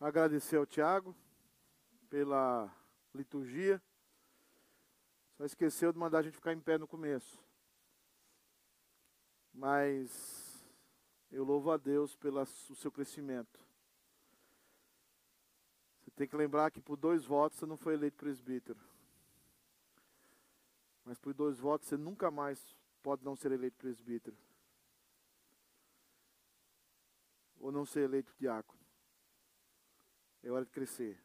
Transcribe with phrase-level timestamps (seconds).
[0.00, 1.14] Agradecer ao Tiago
[2.08, 2.72] pela
[3.12, 3.82] liturgia.
[5.36, 7.42] Só esqueceu de mandar a gente ficar em pé no começo.
[9.52, 10.64] Mas
[11.32, 13.58] eu louvo a Deus pelo seu crescimento.
[16.00, 18.78] Você tem que lembrar que por dois votos você não foi eleito presbítero.
[21.04, 22.64] Mas por dois votos você nunca mais
[23.02, 24.36] pode não ser eleito presbítero.
[27.58, 28.77] Ou não ser eleito diácono.
[30.42, 31.20] É hora de crescer.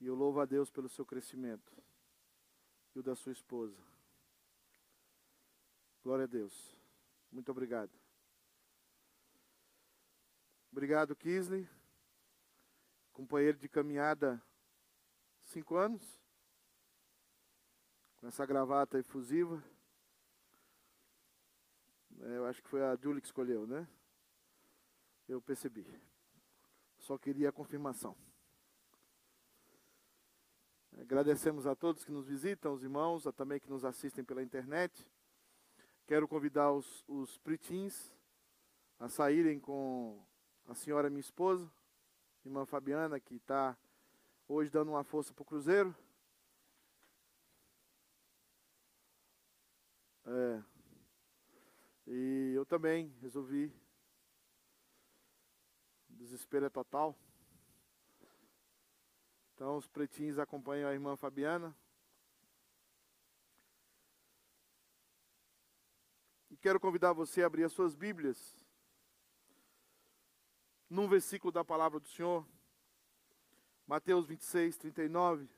[0.00, 1.72] E eu louvo a Deus pelo seu crescimento.
[2.94, 3.82] E o da sua esposa.
[6.02, 6.76] Glória a Deus.
[7.30, 7.92] Muito obrigado.
[10.70, 11.68] Obrigado, Kisley.
[13.12, 14.42] Companheiro de caminhada
[15.42, 16.20] cinco anos.
[18.16, 19.62] Com essa gravata efusiva.
[22.20, 23.86] É, eu acho que foi a Julie que escolheu, né?
[25.28, 25.86] Eu percebi.
[27.06, 28.16] Só queria a confirmação.
[30.98, 35.08] Agradecemos a todos que nos visitam, os irmãos, a também que nos assistem pela internet.
[36.04, 38.12] Quero convidar os, os pritins
[38.98, 40.20] a saírem com
[40.66, 41.70] a senhora minha esposa,
[42.44, 43.78] irmã Fabiana, que está
[44.48, 45.94] hoje dando uma força para o Cruzeiro.
[50.26, 50.62] É.
[52.08, 53.72] E eu também resolvi.
[56.16, 57.14] Desespero é total.
[59.54, 61.76] Então os pretinhos acompanham a irmã Fabiana.
[66.50, 68.56] E quero convidar você a abrir as suas Bíblias
[70.88, 72.46] num versículo da palavra do Senhor.
[73.86, 75.48] Mateus 26, 39.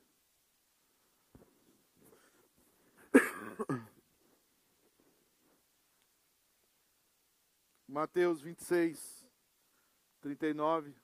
[7.87, 9.18] Mateus 26,
[10.21, 10.95] 39.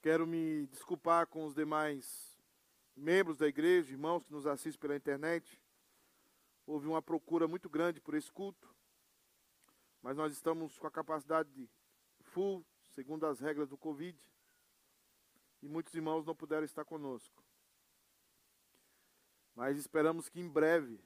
[0.00, 2.36] Quero me desculpar com os demais
[2.96, 5.60] membros da igreja, irmãos que nos assistem pela internet.
[6.66, 8.74] Houve uma procura muito grande por esse culto,
[10.02, 11.70] mas nós estamos com a capacidade
[12.20, 14.18] full, segundo as regras do Covid
[15.62, 17.42] e muitos irmãos não puderam estar conosco.
[19.54, 20.98] Mas esperamos que em breve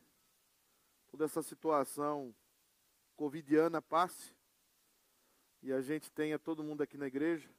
[1.08, 2.34] toda essa situação
[3.16, 4.34] covidiana passe
[5.62, 7.50] e a gente tenha todo mundo aqui na igreja.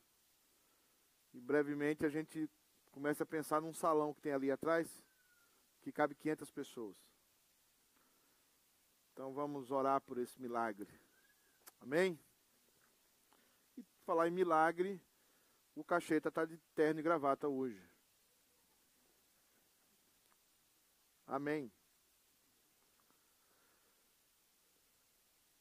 [1.33, 2.49] E brevemente a gente
[2.91, 5.03] comece a pensar num salão que tem ali atrás,
[5.81, 6.95] que cabe 500 pessoas.
[9.11, 10.87] Então vamos orar por esse milagre.
[11.81, 12.19] Amém?
[13.77, 15.01] E falar em milagre,
[15.75, 17.83] o Cacheta está de terno e gravata hoje.
[21.27, 21.69] Amém.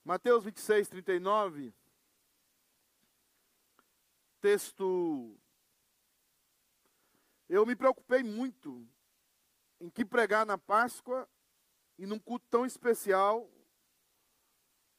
[0.05, 1.75] Mateus 26, 39.
[4.41, 5.37] Texto.
[7.49, 8.89] Eu me preocupei muito
[9.81, 11.29] em que pregar na Páscoa
[11.99, 13.51] e num culto tão especial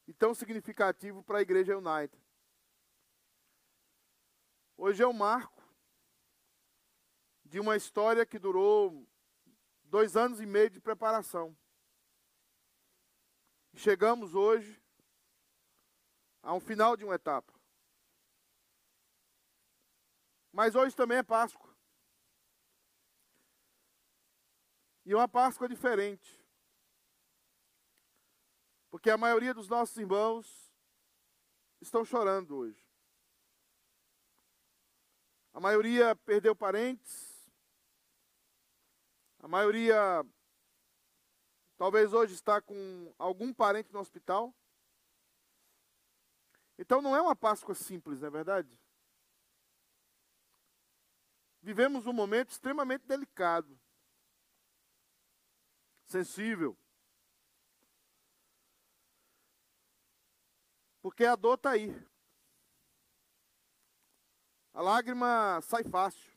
[0.06, 2.22] e tão significativo para a Igreja United.
[4.76, 5.64] Hoje é o marco
[7.46, 9.08] de uma história que durou
[9.88, 11.58] dois anos e meio de preparação.
[13.76, 14.82] Chegamos hoje
[16.42, 17.54] a um final de uma etapa.
[20.52, 21.76] Mas hoje também é Páscoa.
[25.06, 26.38] E uma Páscoa diferente.
[28.90, 30.74] Porque a maioria dos nossos irmãos
[31.80, 32.84] estão chorando hoje.
[35.54, 37.27] A maioria perdeu parentes.
[39.48, 40.26] A maioria
[41.78, 44.54] talvez hoje está com algum parente no hospital.
[46.78, 48.78] Então não é uma Páscoa simples, não é verdade?
[51.62, 53.80] Vivemos um momento extremamente delicado,
[56.08, 56.78] sensível.
[61.02, 61.96] Porque a dor está aí.
[64.74, 66.37] A lágrima sai fácil.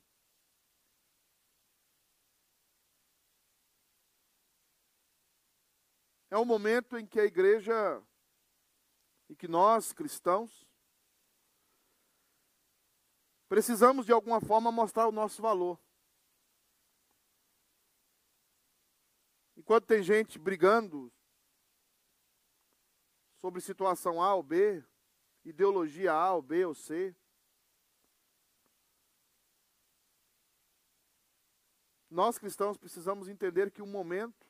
[6.30, 8.00] É um momento em que a igreja
[9.28, 10.64] e que nós, cristãos,
[13.48, 15.76] precisamos de alguma forma mostrar o nosso valor.
[19.56, 21.12] Enquanto tem gente brigando
[23.40, 24.84] sobre situação A ou B,
[25.44, 27.14] ideologia A ou B ou C,
[32.08, 34.48] nós cristãos precisamos entender que o momento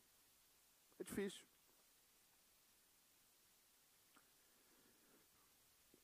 [1.01, 1.50] É difícil.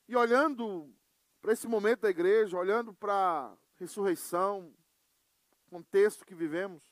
[0.07, 0.93] E olhando
[1.41, 4.73] para esse momento da igreja, olhando para a ressurreição,
[5.69, 6.83] contexto que vivemos,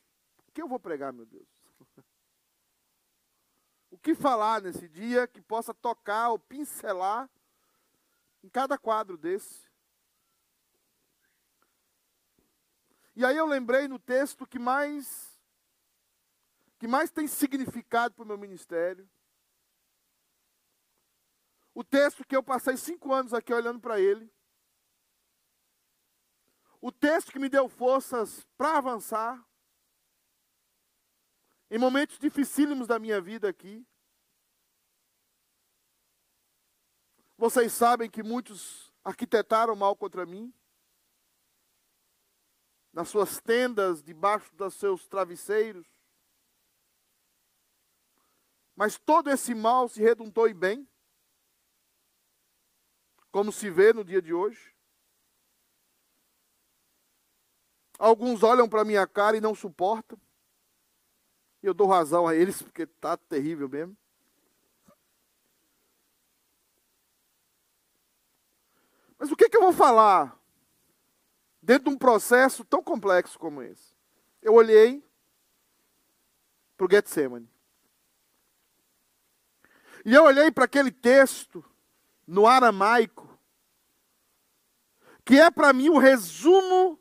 [0.47, 1.47] o que eu vou pregar, meu Deus?
[3.91, 7.29] O que falar nesse dia que possa tocar ou pincelar
[8.43, 9.65] em cada quadro desse?
[13.15, 15.39] E aí eu lembrei no texto que mais
[16.77, 19.09] que mais tem significado para o meu ministério.
[21.75, 24.33] O texto que eu passei cinco anos aqui olhando para ele.
[26.79, 29.45] O texto que me deu forças para avançar.
[31.69, 33.85] Em momentos dificílimos da minha vida aqui.
[37.37, 40.53] Vocês sabem que muitos arquitetaram mal contra mim
[42.93, 45.85] nas suas tendas, debaixo dos seus travesseiros.
[48.73, 50.87] Mas todo esse mal se redundou em bem,
[53.35, 54.73] como se vê no dia de hoje.
[57.99, 60.17] Alguns olham para minha cara e não suportam.
[61.61, 63.97] E eu dou razão a eles, porque está terrível mesmo.
[69.17, 70.39] Mas o que, que eu vou falar
[71.61, 73.93] dentro de um processo tão complexo como esse.
[74.41, 75.03] Eu olhei
[76.77, 77.49] para o Getsemane.
[80.05, 81.61] E eu olhei para aquele texto
[82.25, 83.24] no aramaico,
[85.25, 86.99] que é para mim o resumo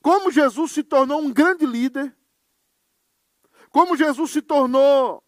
[0.00, 2.16] como Jesus se tornou um grande líder,
[3.70, 5.22] como Jesus se tornou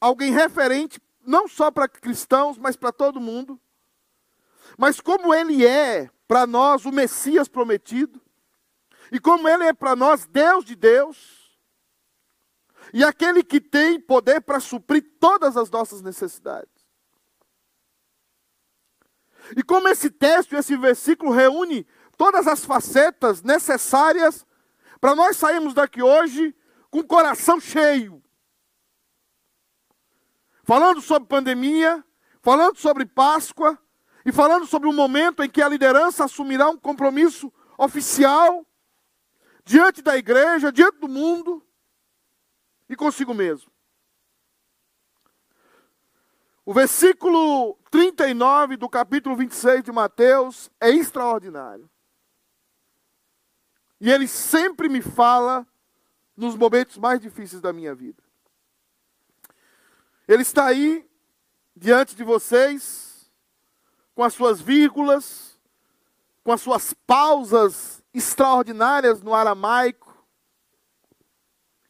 [0.00, 3.60] alguém referente não só para cristãos, mas para todo mundo.
[4.78, 8.22] Mas como ele é para nós o Messias prometido,
[9.10, 11.58] e como ele é para nós Deus de Deus,
[12.92, 16.75] e aquele que tem poder para suprir todas as nossas necessidades.
[19.54, 24.46] E como esse texto, esse versículo reúne todas as facetas necessárias
[25.00, 26.54] para nós sairmos daqui hoje
[26.90, 28.22] com o coração cheio.
[30.64, 32.02] Falando sobre pandemia,
[32.40, 33.78] falando sobre Páscoa,
[34.26, 38.66] e falando sobre um momento em que a liderança assumirá um compromisso oficial
[39.64, 41.64] diante da igreja, diante do mundo
[42.88, 43.70] e consigo mesmo.
[46.64, 51.88] O versículo 39 do capítulo 26 de Mateus é extraordinário.
[53.98, 55.66] E ele sempre me fala
[56.36, 58.22] nos momentos mais difíceis da minha vida.
[60.28, 61.08] Ele está aí
[61.74, 63.32] diante de vocês
[64.14, 65.58] com as suas vírgulas,
[66.44, 70.14] com as suas pausas extraordinárias no aramaico,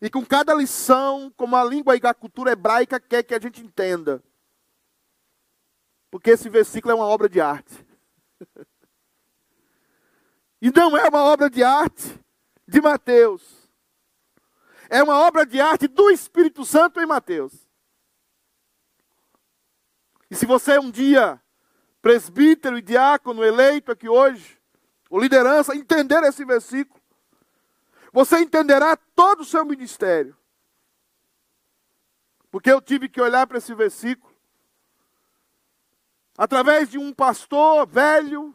[0.00, 3.60] e com cada lição, como a língua e a cultura hebraica quer que a gente
[3.60, 4.22] entenda.
[6.16, 7.86] Porque esse versículo é uma obra de arte.
[10.62, 12.18] e não é uma obra de arte
[12.66, 13.70] de Mateus.
[14.88, 17.52] É uma obra de arte do Espírito Santo em Mateus.
[20.30, 21.38] E se você um dia
[22.00, 24.58] presbítero e diácono eleito aqui hoje,
[25.10, 26.98] ou liderança, entender esse versículo,
[28.10, 30.34] você entenderá todo o seu ministério.
[32.50, 34.34] Porque eu tive que olhar para esse versículo
[36.36, 38.54] através de um pastor velho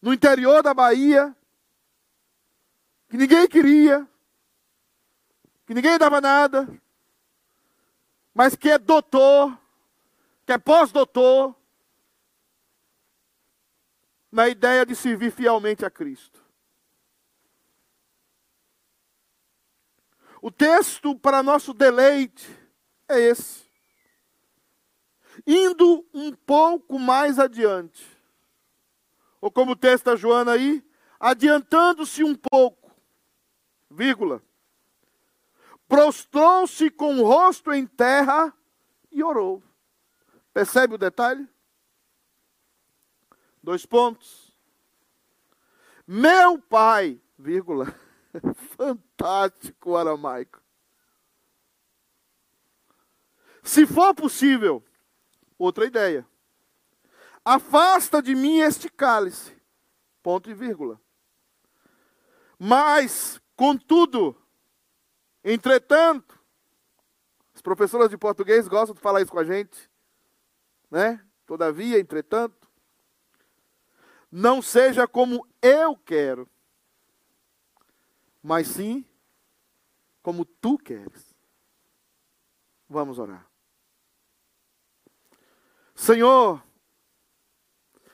[0.00, 1.36] no interior da Bahia,
[3.08, 4.08] que ninguém queria,
[5.66, 6.68] que ninguém dava nada,
[8.34, 9.56] mas que é doutor,
[10.46, 11.54] que é pós-doutor,
[14.30, 16.42] na ideia de servir fielmente a Cristo.
[20.40, 22.50] O texto para nosso deleite
[23.06, 23.61] é esse.
[25.46, 28.06] Indo um pouco mais adiante,
[29.40, 30.84] ou como da Joana aí,
[31.18, 32.90] adiantando-se um pouco,
[33.90, 34.42] vírgula,
[35.88, 38.52] prostrou-se com o rosto em terra
[39.10, 39.62] e orou.
[40.54, 41.48] Percebe o detalhe?
[43.62, 44.52] Dois pontos.
[46.06, 47.94] Meu pai, vírgula,
[48.76, 50.60] fantástico aramaico.
[53.62, 54.84] Se for possível,
[55.64, 56.26] outra ideia.
[57.44, 59.52] Afasta de mim este cálice.
[60.22, 61.00] Ponto e vírgula.
[62.58, 64.36] Mas, contudo,
[65.42, 66.38] entretanto,
[67.54, 69.90] as professoras de português gostam de falar isso com a gente
[70.92, 71.24] né?
[71.46, 72.70] Todavia, entretanto,
[74.30, 76.46] não seja como eu quero,
[78.42, 79.02] mas sim
[80.22, 81.34] como tu queres.
[82.86, 83.50] Vamos orar.
[86.02, 86.60] Senhor,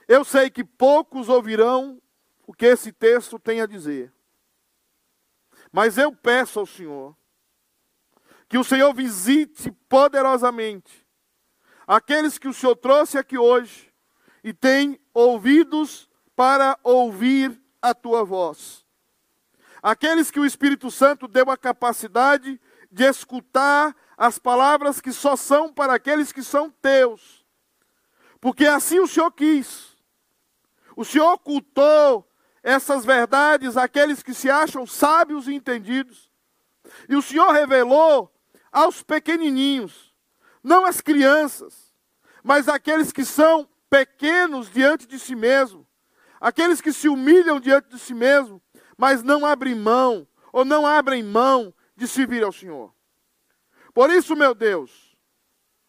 [0.07, 1.99] eu sei que poucos ouvirão
[2.47, 4.12] o que esse texto tem a dizer.
[5.73, 7.16] Mas eu peço ao Senhor
[8.47, 11.07] que o Senhor visite poderosamente
[11.87, 13.90] aqueles que o Senhor trouxe aqui hoje
[14.45, 18.85] e tem ouvidos para ouvir a tua voz.
[19.83, 22.61] Aqueles que o Espírito Santo deu a capacidade
[22.92, 27.38] de escutar as palavras que só são para aqueles que são teus.
[28.40, 29.97] Porque assim o Senhor quis.
[30.97, 32.28] O Senhor ocultou
[32.62, 36.30] essas verdades àqueles que se acham sábios e entendidos.
[37.09, 38.33] E o Senhor revelou
[38.71, 40.14] aos pequenininhos,
[40.62, 41.95] não às crianças,
[42.42, 45.87] mas àqueles que são pequenos diante de si mesmo,
[46.40, 48.62] aqueles que se humilham diante de si mesmo,
[48.97, 52.95] mas não abrem mão, ou não abrem mão de servir ao Senhor.
[53.95, 55.16] Por isso, meu Deus,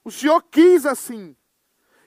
[0.04, 1.36] o Senhor quis assim.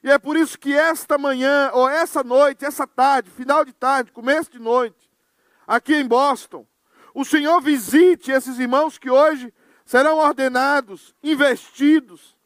[0.03, 4.11] E é por isso que esta manhã, ou essa noite, essa tarde, final de tarde,
[4.11, 5.11] começo de noite,
[5.67, 6.67] aqui em Boston,
[7.15, 9.53] o Senhor visite esses irmãos que hoje
[9.85, 12.37] serão ordenados, investidos,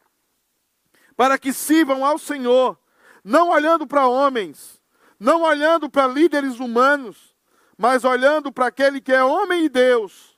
[1.15, 2.77] para que sirvam ao Senhor,
[3.23, 4.79] não olhando para homens,
[5.19, 7.35] não olhando para líderes humanos,
[7.75, 10.37] mas olhando para aquele que é homem e Deus,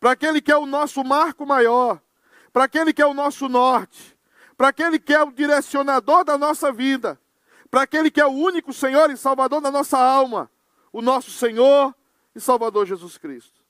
[0.00, 2.00] para aquele que é o nosso marco maior,
[2.52, 4.13] para aquele que é o nosso norte,
[4.56, 7.20] para aquele que é o direcionador da nossa vida,
[7.70, 10.50] para aquele que é o único Senhor e Salvador da nossa alma,
[10.92, 11.94] o nosso Senhor
[12.34, 13.62] e Salvador Jesus Cristo.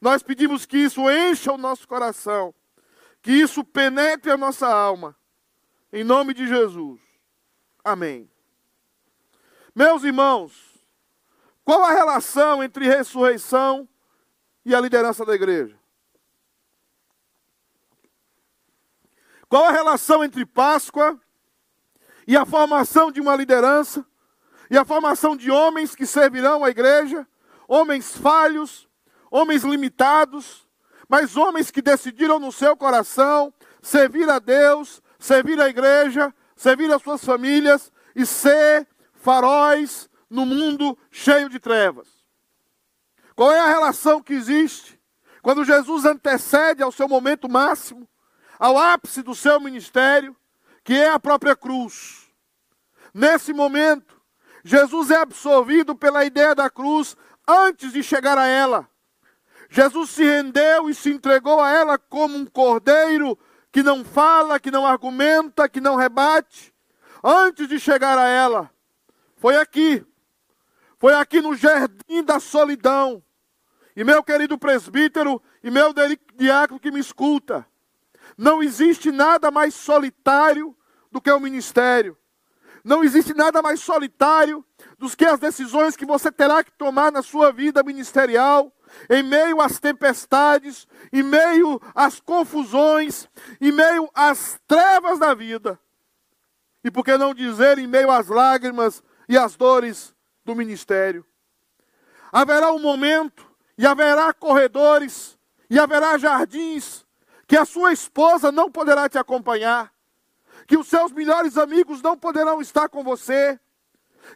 [0.00, 2.54] Nós pedimos que isso encha o nosso coração,
[3.22, 5.16] que isso penetre a nossa alma,
[5.92, 7.00] em nome de Jesus.
[7.82, 8.30] Amém.
[9.74, 10.74] Meus irmãos,
[11.64, 13.88] qual a relação entre ressurreição
[14.64, 15.76] e a liderança da igreja?
[19.54, 21.16] Qual a relação entre Páscoa
[22.26, 24.04] e a formação de uma liderança
[24.68, 27.24] e a formação de homens que servirão a igreja,
[27.68, 28.88] homens falhos,
[29.30, 30.66] homens limitados,
[31.08, 37.00] mas homens que decidiram no seu coração servir a Deus, servir a igreja, servir as
[37.00, 42.08] suas famílias e ser faróis no mundo cheio de trevas.
[43.36, 45.00] Qual é a relação que existe
[45.42, 48.08] quando Jesus antecede ao seu momento máximo,
[48.58, 50.36] ao ápice do seu ministério,
[50.82, 52.28] que é a própria cruz?
[53.12, 54.20] Nesse momento,
[54.64, 58.88] Jesus é absorvido pela ideia da cruz antes de chegar a ela.
[59.68, 63.38] Jesus se rendeu e se entregou a ela como um cordeiro
[63.70, 66.72] que não fala, que não argumenta, que não rebate,
[67.22, 68.70] antes de chegar a ela.
[69.36, 70.06] Foi aqui,
[70.98, 73.22] foi aqui no jardim da solidão.
[73.96, 75.92] E meu querido presbítero e meu
[76.34, 77.66] diácono que me escuta,
[78.36, 80.76] não existe nada mais solitário
[81.10, 82.16] do que o ministério.
[82.82, 84.64] Não existe nada mais solitário
[84.98, 88.70] do que as decisões que você terá que tomar na sua vida ministerial,
[89.08, 93.28] em meio às tempestades, em meio às confusões,
[93.60, 95.78] em meio às trevas da vida.
[96.82, 100.14] E por que não dizer em meio às lágrimas e às dores
[100.44, 101.24] do ministério.
[102.30, 105.38] Haverá um momento, e haverá corredores,
[105.70, 107.03] e haverá jardins,
[107.46, 109.92] que a sua esposa não poderá te acompanhar,
[110.66, 113.58] que os seus melhores amigos não poderão estar com você,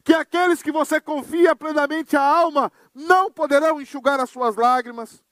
[0.05, 5.23] que aqueles que você confia plenamente a alma não poderão enxugar as suas lágrimas.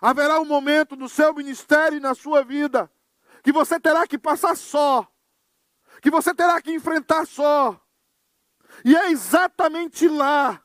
[0.00, 2.90] Haverá um momento no seu ministério e na sua vida
[3.42, 5.06] que você terá que passar só,
[6.00, 7.80] que você terá que enfrentar só,
[8.84, 10.62] e é exatamente lá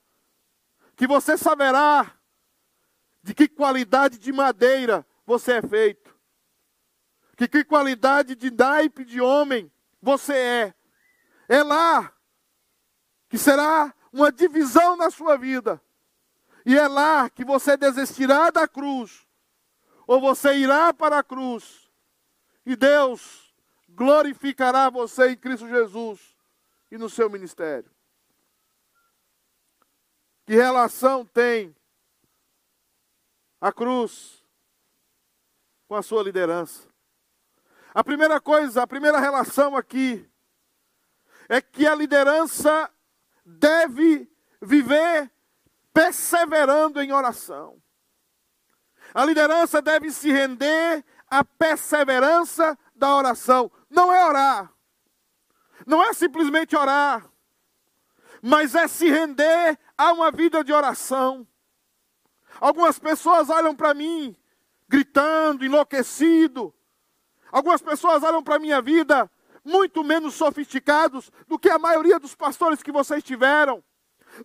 [0.95, 2.11] que você saberá
[3.21, 6.04] de que qualidade de madeira você é feito.
[7.35, 10.75] Que que qualidade de naipe de homem você é.
[11.47, 12.13] É lá
[13.29, 15.81] que será uma divisão na sua vida.
[16.65, 19.27] E é lá que você desistirá da cruz,
[20.07, 21.91] ou você irá para a cruz,
[22.65, 23.53] e Deus
[23.89, 26.35] glorificará você em Cristo Jesus
[26.89, 27.89] e no seu ministério.
[30.45, 31.75] Que relação tem
[33.59, 34.43] a cruz
[35.87, 36.94] com a sua liderança?
[37.95, 40.29] A primeira coisa, a primeira relação aqui
[41.49, 42.91] é que a liderança
[43.43, 44.29] deve
[44.61, 45.31] viver
[45.93, 47.81] perseverando em oração.
[49.13, 53.71] A liderança deve se render à perseverança da oração.
[53.89, 54.73] Não é orar.
[55.87, 57.27] Não é simplesmente orar.
[58.41, 61.47] Mas é se render Há uma vida de oração.
[62.59, 64.35] Algumas pessoas olham para mim,
[64.89, 66.73] gritando, enlouquecido.
[67.55, 69.31] Algumas pessoas olham para a minha vida
[69.63, 73.81] muito menos sofisticados do que a maioria dos pastores que vocês tiveram,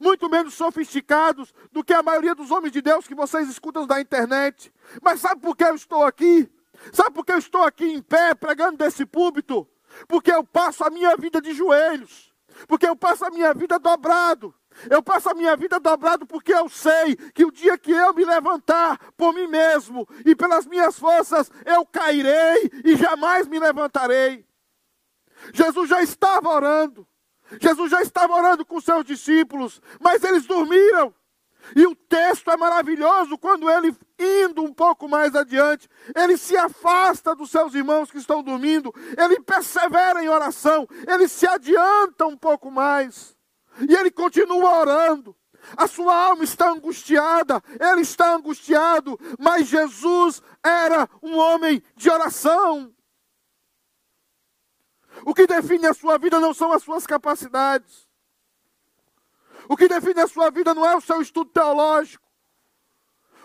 [0.01, 4.01] muito menos sofisticados do que a maioria dos homens de Deus que vocês escutam da
[4.01, 4.73] internet.
[5.03, 6.49] Mas sabe por que eu estou aqui?
[6.93, 9.67] Sabe por que eu estou aqui em pé pregando desse púlpito?
[10.07, 12.33] Porque eu passo a minha vida de joelhos,
[12.69, 14.55] porque eu passo a minha vida dobrado,
[14.89, 18.25] eu passo a minha vida dobrado porque eu sei que o dia que eu me
[18.25, 24.47] levantar por mim mesmo e pelas minhas forças, eu cairei e jamais me levantarei.
[25.53, 27.07] Jesus já estava orando.
[27.61, 31.13] Jesus já estava orando com seus discípulos, mas eles dormiram.
[31.75, 37.35] E o texto é maravilhoso quando ele, indo um pouco mais adiante, ele se afasta
[37.35, 42.71] dos seus irmãos que estão dormindo, ele persevera em oração, ele se adianta um pouco
[42.71, 43.37] mais.
[43.89, 45.37] E ele continua orando.
[45.77, 52.95] A sua alma está angustiada, ele está angustiado, mas Jesus era um homem de oração.
[55.25, 58.09] O que define a sua vida não são as suas capacidades.
[59.69, 62.27] O que define a sua vida não é o seu estudo teológico.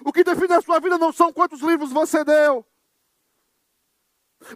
[0.03, 2.65] O que define a sua vida não são quantos livros você deu.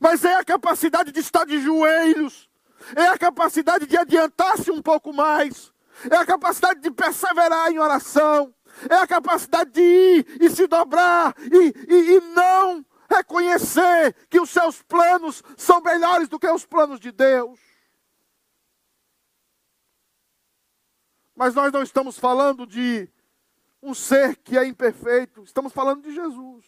[0.02, 2.49] Mas é a capacidade de estar de joelhos.
[2.96, 5.72] É a capacidade de adiantar-se um pouco mais.
[6.10, 8.54] É a capacidade de perseverar em oração.
[8.90, 14.50] É a capacidade de ir e se dobrar e, e, e não reconhecer que os
[14.50, 17.60] seus planos são melhores do que os planos de Deus.
[21.36, 23.10] Mas nós não estamos falando de
[23.82, 26.66] um ser que é imperfeito, estamos falando de Jesus.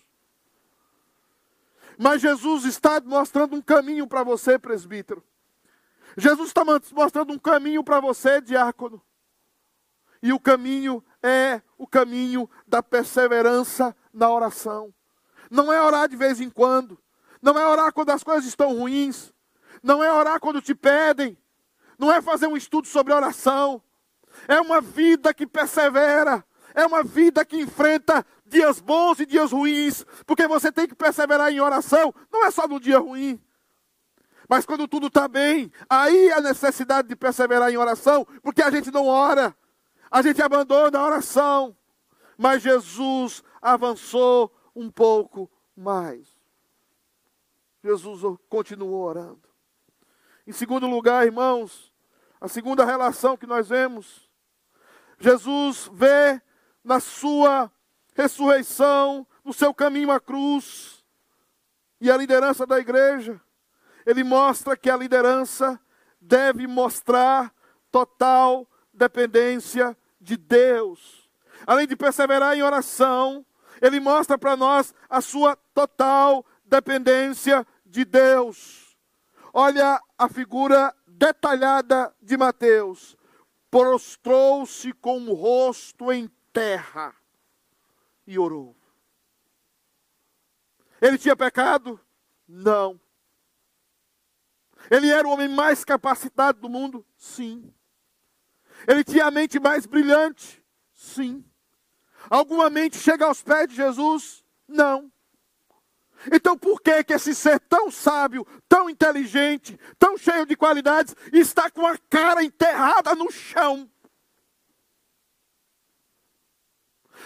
[1.97, 5.24] Mas Jesus está mostrando um caminho para você, presbítero.
[6.17, 9.02] Jesus está mostrando um caminho para você, diácono.
[10.21, 14.93] E o caminho é o caminho da perseverança na oração.
[15.50, 16.97] Não é orar de vez em quando.
[17.41, 19.34] Não é orar quando as coisas estão ruins.
[19.82, 21.38] Não é orar quando te pedem.
[21.97, 23.82] Não é fazer um estudo sobre oração.
[24.47, 26.45] É uma vida que persevera.
[26.74, 30.06] É uma vida que enfrenta dias bons e dias ruins.
[30.26, 32.13] Porque você tem que perseverar em oração.
[32.32, 33.41] Não é só no dia ruim.
[34.51, 38.91] Mas quando tudo está bem, aí a necessidade de perseverar em oração, porque a gente
[38.91, 39.55] não ora,
[40.11, 41.73] a gente abandona a oração.
[42.37, 46.27] Mas Jesus avançou um pouco mais.
[47.81, 49.47] Jesus continuou orando.
[50.45, 51.89] Em segundo lugar, irmãos,
[52.41, 54.29] a segunda relação que nós vemos,
[55.17, 56.41] Jesus vê
[56.83, 57.71] na sua
[58.13, 61.05] ressurreição, no seu caminho à cruz
[62.01, 63.39] e a liderança da igreja.
[64.05, 65.79] Ele mostra que a liderança
[66.19, 67.53] deve mostrar
[67.91, 71.29] total dependência de Deus.
[71.65, 73.45] Além de perseverar em oração,
[73.81, 78.97] ele mostra para nós a sua total dependência de Deus.
[79.53, 83.17] Olha a figura detalhada de Mateus.
[83.69, 87.15] Prostrou-se com o rosto em terra
[88.25, 88.75] e orou.
[91.01, 91.99] Ele tinha pecado?
[92.47, 92.99] Não.
[94.89, 97.06] Ele era o homem mais capacitado do mundo?
[97.17, 97.74] Sim.
[98.88, 100.63] Ele tinha a mente mais brilhante?
[100.94, 101.46] Sim.
[102.30, 104.44] Alguma mente chega aos pés de Jesus?
[104.67, 105.12] Não.
[106.32, 111.70] Então por que que esse ser tão sábio, tão inteligente, tão cheio de qualidades, está
[111.70, 113.90] com a cara enterrada no chão?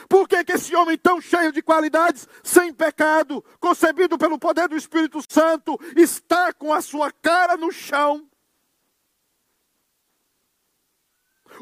[0.07, 4.75] Por que, que esse homem tão cheio de qualidades, sem pecado, concebido pelo poder do
[4.75, 8.27] Espírito Santo, está com a sua cara no chão?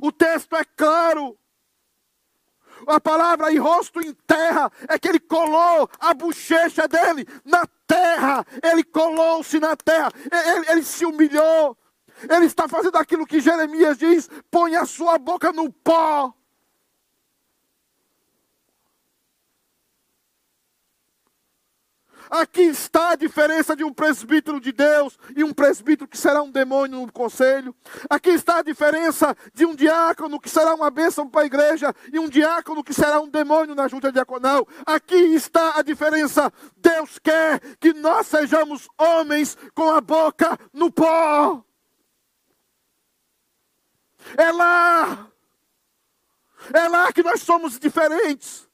[0.01, 1.37] O texto é claro
[2.87, 8.45] a palavra em rosto em terra é que ele colou a bochecha dele na terra.
[8.61, 10.11] Ele colou-se na terra.
[10.31, 11.77] Ele, ele, se humilhou.
[12.29, 16.33] Ele está fazendo aquilo que Jeremias diz: põe a sua boca no pó.
[22.33, 26.49] Aqui está a diferença de um presbítero de Deus e um presbítero que será um
[26.49, 27.75] demônio no conselho.
[28.09, 32.17] Aqui está a diferença de um diácono que será uma bênção para a igreja e
[32.17, 34.67] um diácono que será um demônio na junta diaconal.
[34.83, 36.51] Aqui está a diferença.
[36.77, 41.63] Deus quer que nós sejamos homens com a boca no pó.
[44.35, 45.27] É lá.
[46.73, 48.67] É lá que nós somos diferentes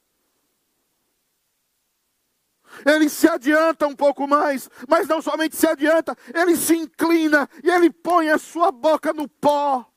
[2.84, 7.70] ele se adianta um pouco mais, mas não somente se adianta, ele se inclina e
[7.70, 9.90] ele põe a sua boca no pó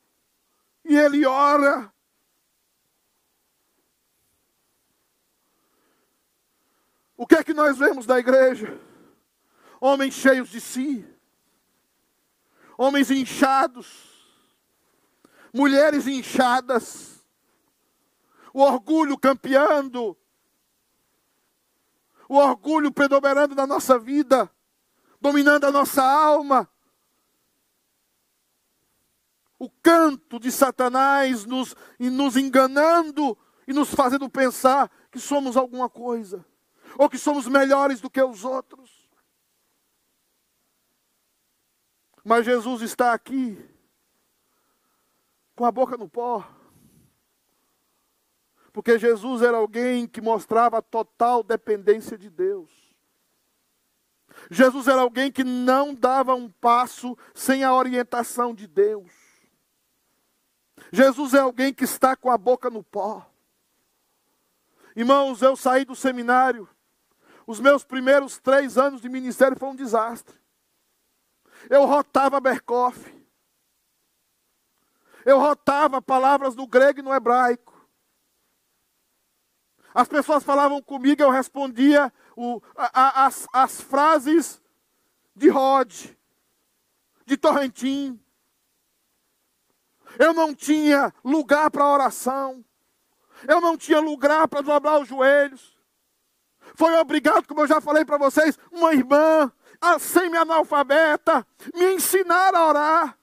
[0.84, 1.92] e ele ora.
[7.16, 8.78] O que é que nós vemos da igreja?
[9.80, 11.06] Homens cheios de si,
[12.76, 14.12] homens inchados,
[15.52, 17.24] mulheres inchadas,
[18.52, 20.16] o orgulho campeando,
[22.34, 24.50] o orgulho predominando na nossa vida,
[25.20, 26.68] dominando a nossa alma.
[29.56, 36.44] O canto de Satanás nos, nos enganando e nos fazendo pensar que somos alguma coisa,
[36.98, 39.08] ou que somos melhores do que os outros.
[42.24, 43.56] Mas Jesus está aqui,
[45.54, 46.44] com a boca no pó.
[48.74, 52.68] Porque Jesus era alguém que mostrava total dependência de Deus.
[54.50, 59.12] Jesus era alguém que não dava um passo sem a orientação de Deus.
[60.90, 63.24] Jesus é alguém que está com a boca no pó.
[64.96, 66.68] Irmãos, eu saí do seminário.
[67.46, 70.36] Os meus primeiros três anos de ministério foi um desastre.
[71.70, 73.14] Eu rotava Berkoff.
[75.24, 77.73] Eu rotava palavras no grego e no hebraico.
[79.94, 84.60] As pessoas falavam comigo, eu respondia o, a, a, as, as frases
[85.36, 86.06] de Rod,
[87.24, 88.20] de Torrentim.
[90.18, 92.64] Eu não tinha lugar para oração.
[93.46, 95.78] Eu não tinha lugar para dobrar os joelhos.
[96.74, 99.52] Foi obrigado, como eu já falei para vocês, uma irmã,
[100.00, 103.18] semi-analfabeta, me ensinar a orar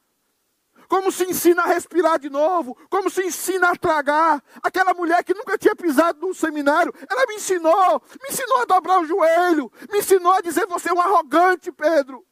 [0.92, 4.44] como se ensina a respirar de novo, como se ensina a tragar.
[4.62, 9.00] Aquela mulher que nunca tinha pisado num seminário, ela me ensinou, me ensinou a dobrar
[9.00, 12.28] o joelho, me ensinou a dizer: você é um arrogante, Pedro.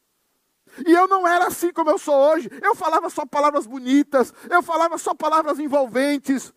[0.85, 2.49] E eu não era assim como eu sou hoje.
[2.61, 6.53] Eu falava só palavras bonitas, eu falava só palavras envolventes.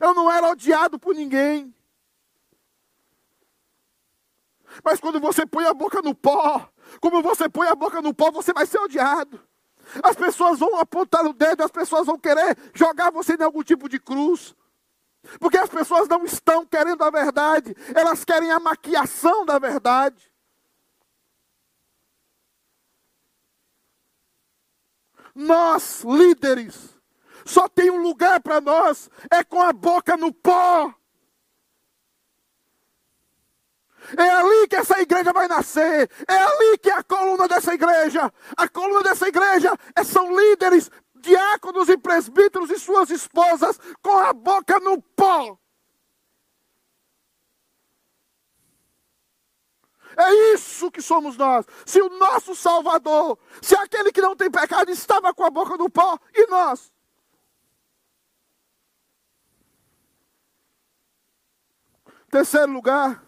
[0.00, 1.72] Eu não era odiado por ninguém.
[4.82, 6.68] Mas quando você põe a boca no pó,
[7.00, 9.45] como você põe a boca no pó, você vai ser odiado.
[10.02, 13.88] As pessoas vão apontar o dedo, as pessoas vão querer jogar você em algum tipo
[13.88, 14.54] de cruz.
[15.40, 20.32] Porque as pessoas não estão querendo a verdade, elas querem a maquiação da verdade.
[25.34, 26.96] Nós, líderes,
[27.44, 30.94] só tem um lugar para nós, é com a boca no pó.
[34.16, 36.10] É ali que essa igreja vai nascer.
[36.28, 38.32] É ali que é a coluna dessa igreja.
[38.56, 44.32] A coluna dessa igreja é, são líderes, diáconos e presbíteros e suas esposas com a
[44.32, 45.58] boca no pó.
[50.16, 51.66] É isso que somos nós.
[51.84, 55.90] Se o nosso Salvador, se aquele que não tem pecado estava com a boca no
[55.90, 56.90] pó, e nós?
[62.30, 63.25] Terceiro lugar,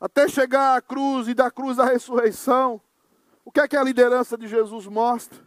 [0.00, 2.80] até chegar à cruz e da cruz à ressurreição,
[3.44, 5.44] o que é que a liderança de Jesus mostra?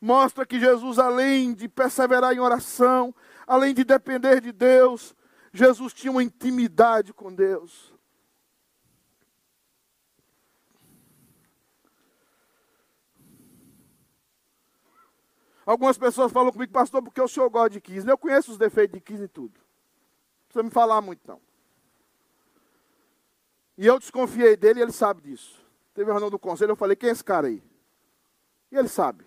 [0.00, 3.14] Mostra que Jesus, além de perseverar em oração,
[3.46, 5.14] além de depender de Deus,
[5.52, 7.92] Jesus tinha uma intimidade com Deus.
[15.66, 18.08] Algumas pessoas falam comigo, pastor, porque o senhor gosta de 15.
[18.08, 19.54] Eu conheço os defeitos de 15 e tudo.
[19.54, 21.49] Não precisa me falar muito, não.
[23.80, 25.58] E eu desconfiei dele e ele sabe disso.
[25.94, 27.62] Teve uma reunião do conselho, eu falei, quem é esse cara aí?
[28.70, 29.24] E ele sabe.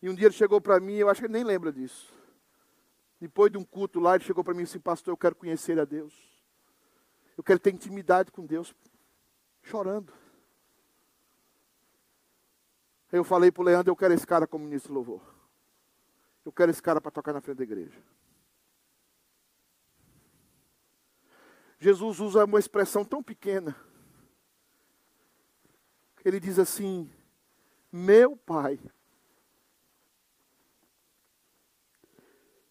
[0.00, 2.14] E um dia ele chegou para mim, eu acho que ele nem lembra disso.
[3.20, 5.76] Depois de um culto lá, ele chegou para mim e disse, pastor, eu quero conhecer
[5.80, 6.14] a Deus.
[7.36, 8.72] Eu quero ter intimidade com Deus.
[9.60, 10.12] Chorando.
[13.10, 15.20] Eu falei para o Leandro, eu quero esse cara como ministro louvor.
[16.44, 18.00] Eu quero esse cara para tocar na frente da igreja.
[21.84, 23.76] Jesus usa uma expressão tão pequena.
[26.24, 27.12] Ele diz assim:
[27.92, 28.80] Meu Pai.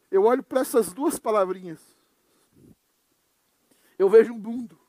[0.09, 1.79] Eu olho para essas duas palavrinhas.
[3.99, 4.79] Eu vejo um mundo.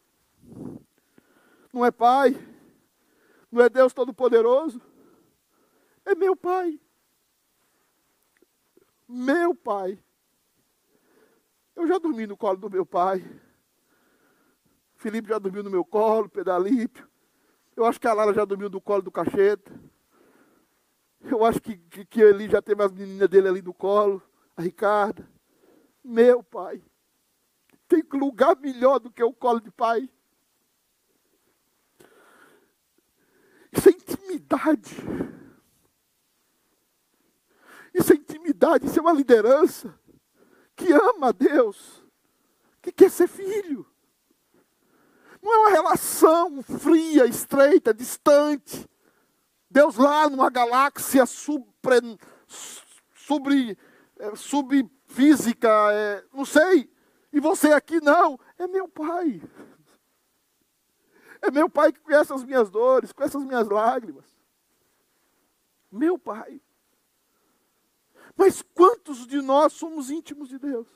[1.71, 2.31] Não é Pai.
[3.53, 4.81] Não é Deus Todo-Poderoso.
[6.03, 6.81] É meu Pai.
[9.07, 10.03] Meu Pai.
[11.77, 13.23] Eu já dormi no colo do meu Pai.
[15.05, 17.07] Felipe já dormiu no meu colo, Pedalípio.
[17.77, 19.71] Eu acho que a Lara já dormiu no colo do Cacheta.
[21.21, 24.23] Eu acho que, que, que ele já teve as meninas dele ali no colo,
[24.57, 25.31] a Ricarda.
[26.03, 26.83] Meu pai,
[27.87, 30.09] tem lugar melhor do que o colo de pai.
[33.73, 34.97] Isso é intimidade.
[37.93, 39.95] Isso é intimidade, isso é uma liderança
[40.75, 42.03] que ama a Deus
[42.81, 43.94] que quer ser filho.
[45.45, 48.89] Não é uma relação fria, estreita, distante.
[49.69, 52.17] Deus lá numa galáxia supre,
[54.19, 56.91] é, subfísica, é, não sei.
[57.31, 58.41] E você aqui não.
[58.57, 59.43] É meu pai.
[61.43, 64.25] É meu pai que conhece as minhas dores, conhece as minhas lágrimas.
[65.93, 66.59] Meu pai.
[68.35, 70.89] Mas quantos de nós somos íntimos de Deus?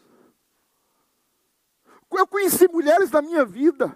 [2.10, 3.94] Eu conheci mulheres da minha vida.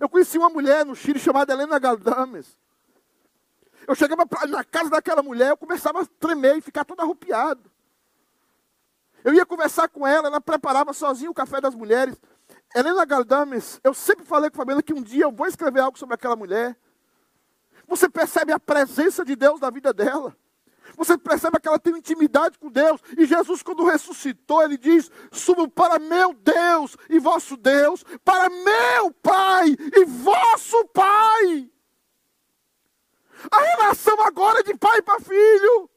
[0.00, 2.58] Eu conheci uma mulher no Chile chamada Helena Galdames.
[3.86, 7.70] Eu chegava pra, na casa daquela mulher, eu começava a tremer e ficar todo arrupiado.
[9.24, 12.16] Eu ia conversar com ela, ela preparava sozinha o café das mulheres.
[12.74, 15.98] Helena Galdames, eu sempre falei com a Fabiana que um dia eu vou escrever algo
[15.98, 16.76] sobre aquela mulher.
[17.86, 20.36] Você percebe a presença de Deus na vida dela.
[20.98, 23.00] Você percebe que ela tem intimidade com Deus.
[23.16, 29.12] E Jesus, quando ressuscitou, ele diz: Subo para meu Deus e vosso Deus, para meu
[29.22, 31.70] Pai e vosso Pai.
[33.50, 35.88] A relação agora é de pai para filho.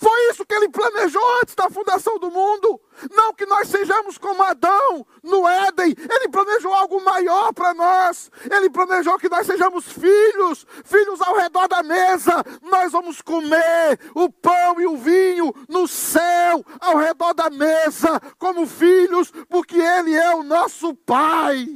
[0.00, 2.80] Foi isso que ele planejou antes da fundação do mundo.
[3.12, 5.94] Não que nós sejamos como Adão no Éden.
[5.98, 8.30] Ele planejou algo maior para nós.
[8.50, 12.32] Ele planejou que nós sejamos filhos, filhos ao redor da mesa.
[12.62, 18.66] Nós vamos comer o pão e o vinho no céu, ao redor da mesa, como
[18.66, 21.66] filhos, porque Ele é o nosso Pai.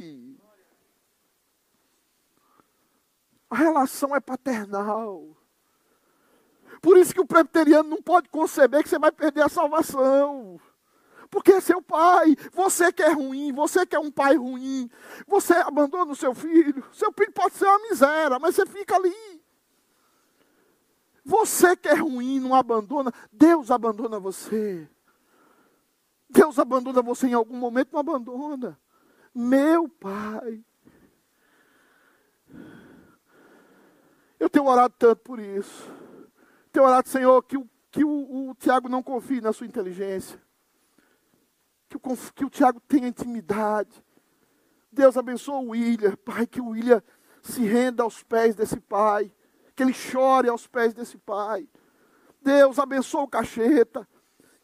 [3.49, 5.40] A relação é paternal.
[6.81, 10.59] Por isso que o presbiteriano não pode conceber que você vai perder a salvação.
[11.29, 14.89] Porque é seu pai, você que é ruim, você que é um pai ruim,
[15.27, 16.83] você abandona o seu filho.
[16.91, 19.41] Seu filho pode ser uma miséria, mas você fica ali.
[21.23, 24.89] Você que é ruim, não abandona, Deus abandona você.
[26.27, 28.77] Deus abandona você em algum momento, não abandona.
[29.33, 30.65] Meu pai.
[34.39, 36.00] Eu tenho orado tanto por isso
[36.71, 40.41] ter orado, Senhor, que o, que o, o Tiago não confie na sua inteligência.
[41.89, 42.01] Que o,
[42.33, 44.03] que o Tiago tenha intimidade.
[44.91, 47.01] Deus abençoe o William, Pai, que o William
[47.41, 49.31] se renda aos pés desse Pai.
[49.75, 51.67] Que ele chore aos pés desse Pai.
[52.41, 54.07] Deus abençoe o Cacheta.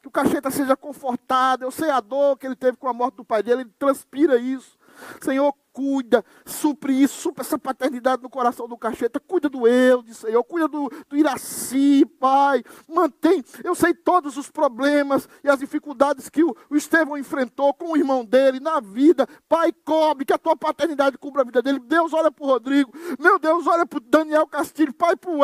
[0.01, 1.63] Que o Cacheta seja confortado.
[1.63, 4.37] Eu sei a dor que ele teve com a morte do pai dele, ele transpira
[4.37, 4.77] isso.
[5.21, 10.43] Senhor, cuida, supre isso, supre essa paternidade no coração do Cacheta, cuida do Eude, Senhor,
[10.43, 16.43] cuida do, do Iraci, Pai, mantém, eu sei todos os problemas e as dificuldades que
[16.43, 20.55] o, o Estevão enfrentou com o irmão dele na vida, Pai, cobre, que a tua
[20.55, 24.01] paternidade cubra a vida dele, Deus olha para o Rodrigo, meu Deus, olha para o
[24.01, 25.41] Daniel Castilho, Pai, para o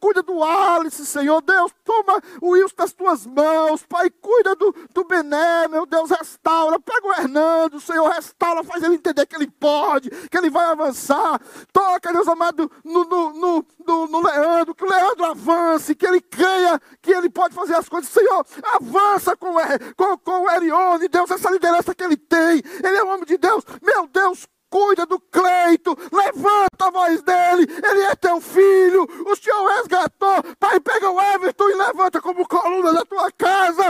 [0.00, 5.04] cuida do Alice, Senhor, Deus, toma o Wilson das tuas mãos, Pai, cuida do, do
[5.04, 9.50] Bené, meu Deus, restaura, pega o Hernando, Senhor, restaura, faz ele entender que ele ele
[9.58, 11.40] pode, que ele vai avançar.
[11.72, 16.20] Toca, Deus amado, no, no, no, no, no Leandro, que o Leandro avance, que ele
[16.20, 18.10] creia que ele pode fazer as coisas.
[18.10, 19.54] Senhor, avança com,
[19.96, 22.62] com, com o Erione, Deus, essa liderança que ele tem.
[22.82, 23.64] Ele é um homem de Deus.
[23.82, 29.68] Meu Deus, cuida do Cleito, levanta a voz dele, ele é teu filho, o Senhor
[29.76, 33.84] resgatou, pai, pega o Everton e levanta como coluna da tua casa,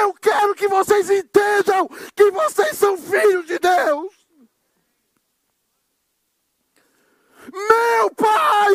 [0.00, 1.86] eu quero que vocês entendam
[2.16, 4.21] que vocês são filhos de Deus.
[7.50, 8.74] Meu pai!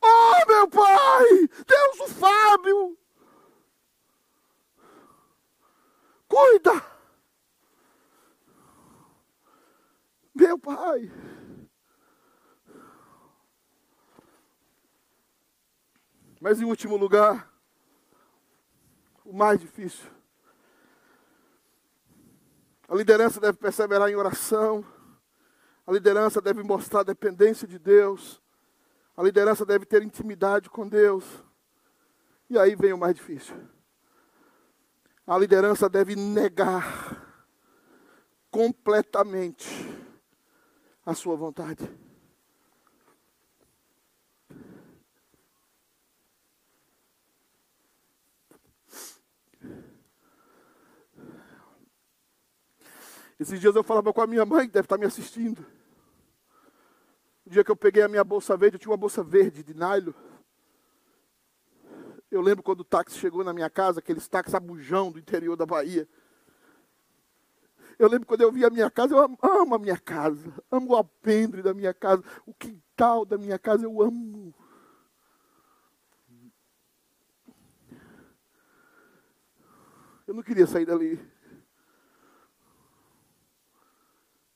[0.00, 1.48] Oh, meu pai!
[1.66, 2.98] Deus, o Fábio!
[6.26, 6.84] Cuida!
[10.34, 11.12] Meu pai!
[16.40, 17.48] Mas em último lugar,
[19.24, 20.10] o mais difícil.
[22.88, 24.84] A liderança deve perseverar em oração.
[25.86, 28.40] A liderança deve mostrar dependência de Deus.
[29.16, 31.24] A liderança deve ter intimidade com Deus.
[32.48, 33.56] E aí vem o mais difícil.
[35.26, 37.42] A liderança deve negar
[38.50, 39.66] completamente
[41.04, 41.90] a sua vontade.
[53.42, 55.66] Esses dias eu falava com a minha mãe, que deve estar me assistindo.
[57.44, 59.74] O dia que eu peguei a minha bolsa verde, eu tinha uma bolsa verde de
[59.74, 60.12] nylon.
[62.30, 65.66] Eu lembro quando o táxi chegou na minha casa, aqueles táxis abujão do interior da
[65.66, 66.08] Bahia.
[67.98, 70.94] Eu lembro quando eu vi a minha casa, eu amo a minha casa, amo o
[70.94, 74.54] alpendre da minha casa, o quintal da minha casa, eu amo.
[80.28, 81.31] Eu não queria sair dali.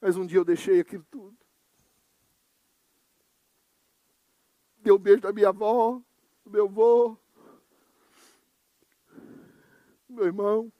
[0.06, 1.36] Mas um dia eu deixei aquilo tudo.
[4.78, 6.00] Dei um beijo da minha avó,
[6.44, 7.18] do meu avô,
[10.08, 10.72] do meu irmão,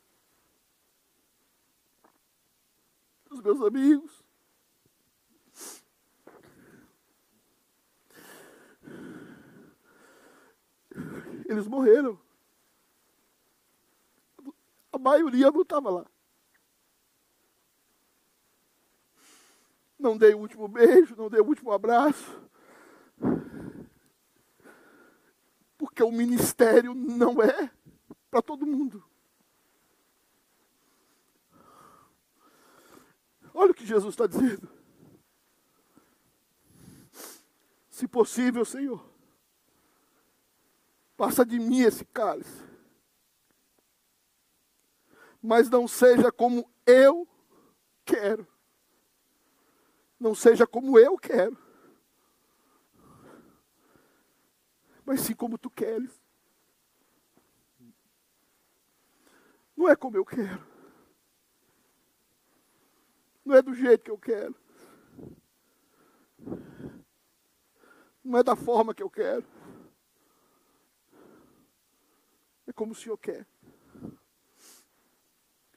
[3.29, 4.25] dos meus amigos.
[11.47, 12.17] Eles morreram.
[14.93, 16.16] A maioria não estava lá.
[19.99, 22.43] Não dei o último beijo, não dei o último abraço.
[25.79, 27.71] Porque o ministério não é
[28.31, 29.03] para todo mundo.
[33.55, 34.69] Olha o que Jesus está dizendo.
[37.89, 39.03] Se possível, Senhor,
[41.17, 42.63] passa de mim esse cálice.
[45.41, 47.27] Mas não seja como eu
[48.05, 48.47] quero.
[50.19, 51.57] Não seja como eu quero.
[55.05, 56.21] Mas sim como tu queres.
[59.77, 60.67] Não é como eu quero.
[63.45, 64.57] Não é do jeito que eu quero.
[68.25, 69.47] Não é da forma que eu quero.
[72.67, 73.47] É como o Senhor quer.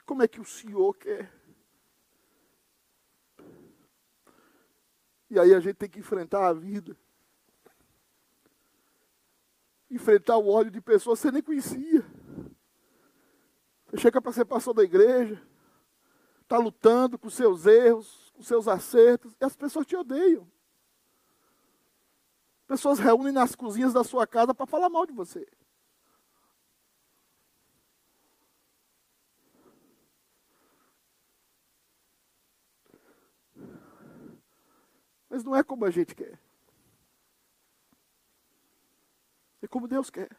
[0.04, 1.39] Como é que o Senhor quer?
[5.30, 6.96] E aí a gente tem que enfrentar a vida.
[9.88, 12.04] Enfrentar o ódio de pessoas que você nem conhecia.
[13.86, 15.40] Você chega para ser pastor da igreja,
[16.42, 20.50] está lutando com seus erros, com seus acertos, e as pessoas te odeiam.
[22.66, 25.46] Pessoas reúnem nas cozinhas da sua casa para falar mal de você.
[35.30, 36.38] Mas não é como a gente quer.
[39.62, 40.36] É como Deus quer.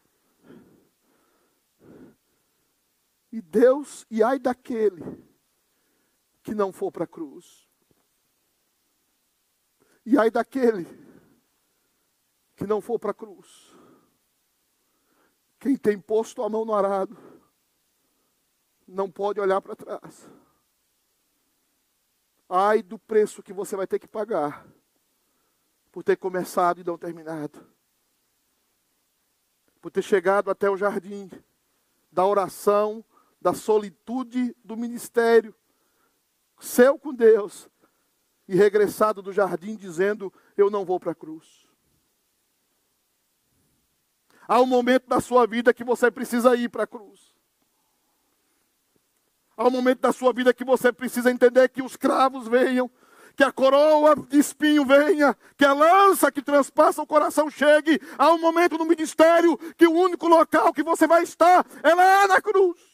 [3.31, 5.01] E Deus, e ai daquele
[6.43, 7.65] que não for para a cruz.
[10.05, 10.85] E ai daquele
[12.57, 13.73] que não for para a cruz.
[15.57, 17.17] Quem tem posto a mão no arado
[18.85, 20.29] não pode olhar para trás.
[22.49, 24.67] Ai do preço que você vai ter que pagar
[25.91, 27.67] por ter começado e não terminado.
[29.81, 31.29] Por ter chegado até o jardim
[32.11, 33.03] da oração,
[33.41, 35.55] da solitude do ministério,
[36.59, 37.67] seu com Deus,
[38.47, 41.67] e regressado do jardim dizendo: Eu não vou para a cruz.
[44.47, 47.33] Há um momento da sua vida que você precisa ir para a cruz.
[49.55, 52.91] Há um momento da sua vida que você precisa entender que os cravos venham,
[53.35, 57.99] que a coroa de espinho venha, que a lança que transpassa o coração chegue.
[58.17, 62.27] Há um momento no ministério que o único local que você vai estar é lá
[62.27, 62.91] na cruz.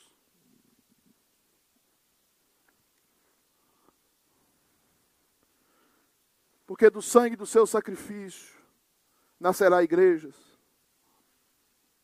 [6.65, 8.54] Porque do sangue do seu sacrifício
[9.39, 10.36] nascerá igrejas,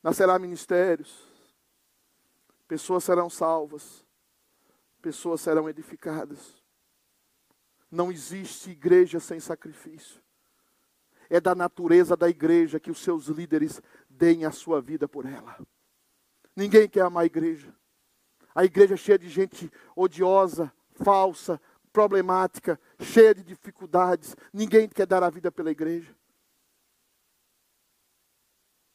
[0.02, 1.28] nascerá ministérios,
[2.66, 4.06] pessoas serão salvas,
[5.02, 6.63] pessoas serão edificadas.
[7.94, 10.20] Não existe igreja sem sacrifício.
[11.30, 13.80] É da natureza da igreja que os seus líderes
[14.10, 15.60] deem a sua vida por ela.
[16.56, 17.72] Ninguém quer amar a igreja.
[18.56, 20.74] A igreja é cheia de gente odiosa,
[21.04, 24.36] falsa, problemática, cheia de dificuldades.
[24.52, 26.16] Ninguém quer dar a vida pela igreja.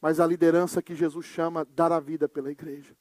[0.00, 2.96] Mas a liderança que Jesus chama dar a vida pela igreja.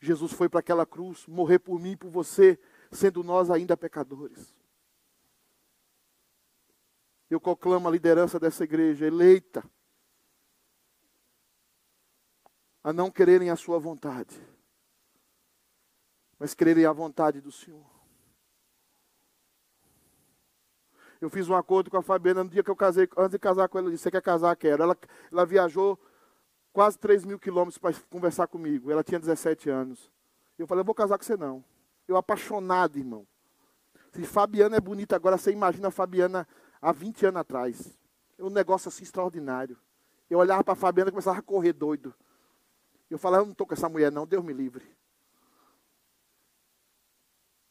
[0.00, 2.60] Jesus foi para aquela cruz morrer por mim e por você,
[2.94, 4.54] sendo nós ainda pecadores.
[7.28, 9.64] Eu conclamo a liderança dessa igreja eleita
[12.82, 14.38] a não quererem a sua vontade,
[16.38, 17.84] mas quererem a vontade do Senhor.
[21.20, 23.68] Eu fiz um acordo com a Fabiana no dia que eu casei, antes de casar
[23.68, 24.54] com ela, eu disse, você quer casar?
[24.56, 24.82] Quero.
[24.82, 24.98] Ela,
[25.32, 25.98] ela viajou
[26.70, 28.90] quase 3 mil quilômetros para conversar comigo.
[28.90, 30.12] Ela tinha 17 anos.
[30.58, 31.64] Eu falei, eu vou casar com você não.
[32.06, 33.26] Eu apaixonado, irmão.
[34.12, 36.46] Se Fabiana é bonita agora, você imagina a Fabiana
[36.80, 37.98] há 20 anos atrás.
[38.38, 39.78] Um negócio assim extraordinário.
[40.30, 42.14] Eu olhava para Fabiana e começava a correr doido.
[43.10, 44.84] Eu falava, eu não estou com essa mulher não, Deus me livre.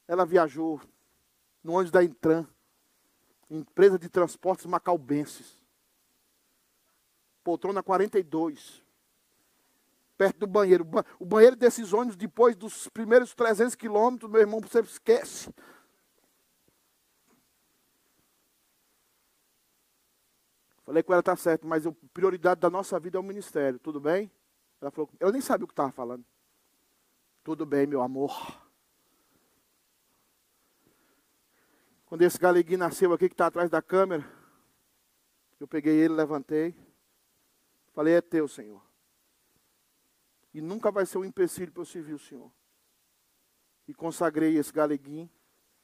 [0.07, 0.81] Ela viajou
[1.63, 2.45] no ônibus da Intran,
[3.49, 5.57] empresa de transportes macaubenses.
[7.43, 8.82] Poltrona 42
[10.23, 10.87] perto do banheiro.
[11.19, 15.53] O banheiro desses ônibus, depois dos primeiros 300 quilômetros, meu irmão, você esquece.
[20.85, 23.99] Falei com ela, está certo, mas a prioridade da nossa vida é o ministério, tudo
[23.99, 24.31] bem?
[24.79, 26.23] Ela falou, eu nem sabia o que estava falando.
[27.43, 28.61] Tudo bem, meu amor.
[32.05, 34.25] Quando esse galeguinho nasceu aqui, que está atrás da câmera,
[35.59, 36.75] eu peguei ele, levantei,
[37.93, 38.92] falei, é teu, Senhor.
[40.53, 42.51] E nunca vai ser um empecilho para eu servir o Senhor.
[43.87, 45.29] E consagrei esse galeguinho.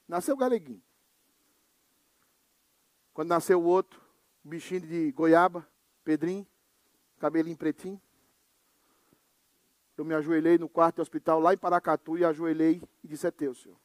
[0.07, 0.83] Nasceu o galeguinho.
[3.13, 4.01] Quando nasceu o outro,
[4.43, 5.67] bichinho de goiaba,
[6.03, 6.47] Pedrinho,
[7.19, 8.01] cabelinho pretinho.
[9.97, 13.31] Eu me ajoelhei no quarto do hospital lá em Paracatu e ajoelhei e disse: É
[13.31, 13.77] teu, Senhor.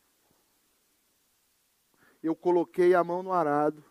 [2.23, 3.85] Eu coloquei a mão no arado,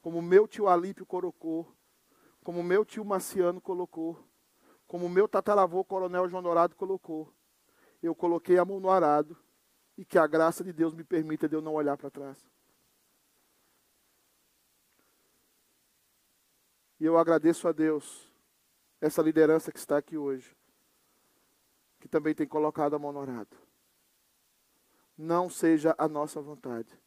[0.00, 1.70] como meu tio Alípio colocou,
[2.42, 4.24] como meu tio Marciano colocou,
[4.92, 7.32] como meu tataravô Coronel João Dourado colocou.
[8.02, 9.34] Eu coloquei a mão no arado
[9.96, 12.38] e que a graça de Deus me permita de eu não olhar para trás.
[17.00, 18.30] E eu agradeço a Deus,
[19.00, 20.54] essa liderança que está aqui hoje,
[21.98, 23.56] que também tem colocado a mão no arado.
[25.16, 27.00] Não seja a nossa vontade,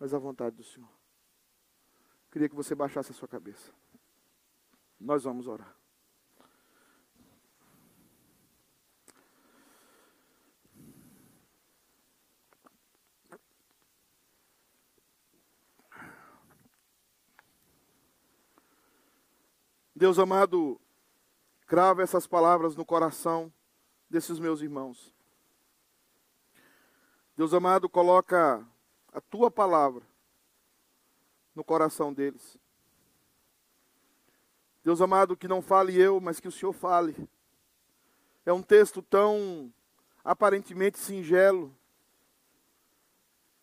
[0.00, 0.90] mas a vontade do Senhor.
[2.28, 3.70] Queria que você baixasse a sua cabeça.
[4.98, 5.77] Nós vamos orar.
[19.98, 20.80] Deus amado,
[21.66, 23.52] crava essas palavras no coração
[24.08, 25.12] desses meus irmãos.
[27.36, 28.64] Deus amado, coloca
[29.12, 30.06] a tua palavra
[31.52, 32.56] no coração deles.
[34.84, 37.28] Deus amado, que não fale eu, mas que o Senhor fale.
[38.46, 39.74] É um texto tão
[40.24, 41.76] aparentemente singelo,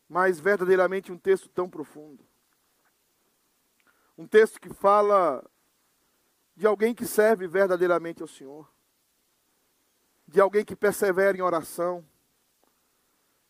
[0.10, 2.26] mas verdadeiramente um texto tão profundo.
[4.18, 5.42] Um texto que fala
[6.56, 8.72] de alguém que serve verdadeiramente ao Senhor,
[10.28, 12.04] de alguém que persevera em oração,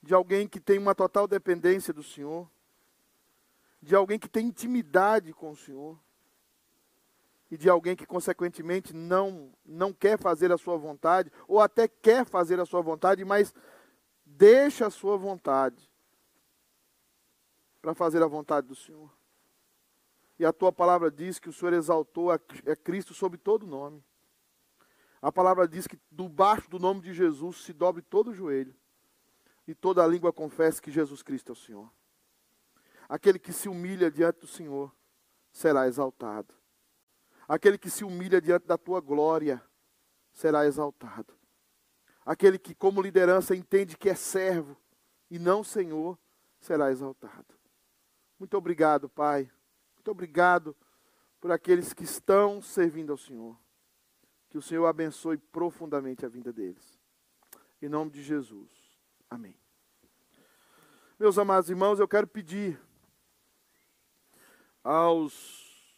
[0.01, 2.49] de alguém que tem uma total dependência do Senhor,
[3.81, 5.99] de alguém que tem intimidade com o Senhor,
[7.49, 12.25] e de alguém que consequentemente não não quer fazer a sua vontade ou até quer
[12.25, 13.53] fazer a sua vontade, mas
[14.25, 15.89] deixa a sua vontade
[17.81, 19.11] para fazer a vontade do Senhor.
[20.38, 24.03] E a tua palavra diz que o Senhor exaltou a, a Cristo sobre todo nome.
[25.21, 28.75] A palavra diz que do baixo do nome de Jesus se dobre todo o joelho
[29.67, 31.91] e toda a língua confesse que Jesus Cristo é o Senhor.
[33.07, 34.93] Aquele que se humilha diante do Senhor
[35.51, 36.53] será exaltado.
[37.47, 39.63] Aquele que se humilha diante da tua glória
[40.33, 41.33] será exaltado.
[42.25, 44.75] Aquele que, como liderança, entende que é servo
[45.29, 46.17] e não Senhor,
[46.59, 47.53] será exaltado.
[48.38, 49.49] Muito obrigado, Pai
[50.05, 50.75] muito obrigado
[51.41, 53.59] por aqueles que estão servindo ao Senhor.
[54.49, 57.01] Que o Senhor abençoe profundamente a vida deles.
[57.81, 58.69] Em nome de Jesus.
[59.27, 59.57] Amém.
[61.17, 62.79] Meus amados irmãos, eu quero pedir
[64.83, 65.97] aos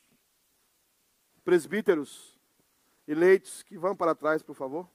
[1.44, 2.40] presbíteros
[3.06, 4.90] eleitos que vão para trás, por favor.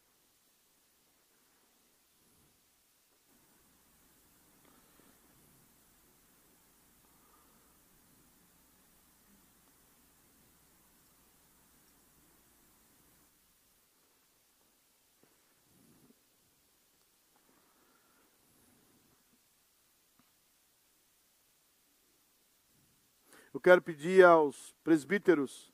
[23.62, 25.72] Quero pedir aos presbíteros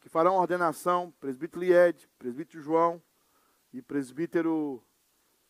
[0.00, 3.02] que farão ordenação, presbítero Lied, presbítero João
[3.72, 4.82] e presbítero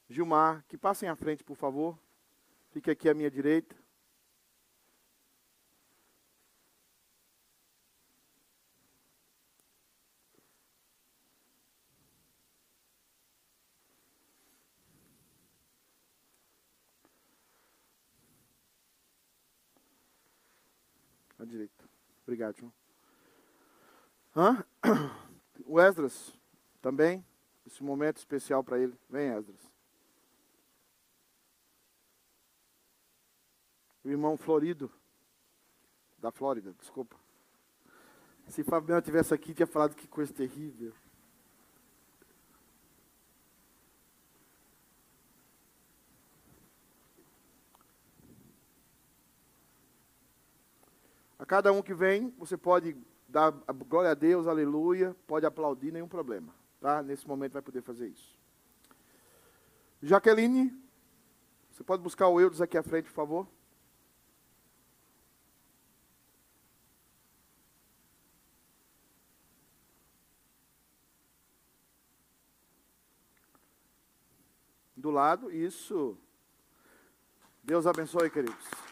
[0.08, 1.98] Gilmar, que passem à frente, por favor.
[2.70, 3.74] Fique aqui à minha direita.
[21.38, 21.80] À direita.
[22.40, 22.72] Obrigado.
[24.34, 24.64] Hã?
[25.66, 26.36] O Esdras
[26.80, 27.24] também.
[27.66, 28.98] Esse momento especial para ele.
[29.08, 29.70] Vem, Esdras.
[34.02, 34.90] O irmão Florido.
[36.18, 37.16] Da Flórida, desculpa.
[38.48, 40.92] Se Fabiano tivesse aqui, tinha falado que coisa terrível.
[51.50, 52.96] cada um que vem, você pode
[53.28, 53.50] dar
[53.88, 56.54] glória a Deus, aleluia, pode aplaudir, nenhum problema.
[56.80, 57.02] Tá?
[57.02, 58.38] Nesse momento vai poder fazer isso.
[60.00, 60.72] Jaqueline,
[61.72, 63.48] você pode buscar o Eudes aqui à frente, por favor?
[74.96, 76.16] Do lado, isso.
[77.64, 78.89] Deus abençoe, queridos.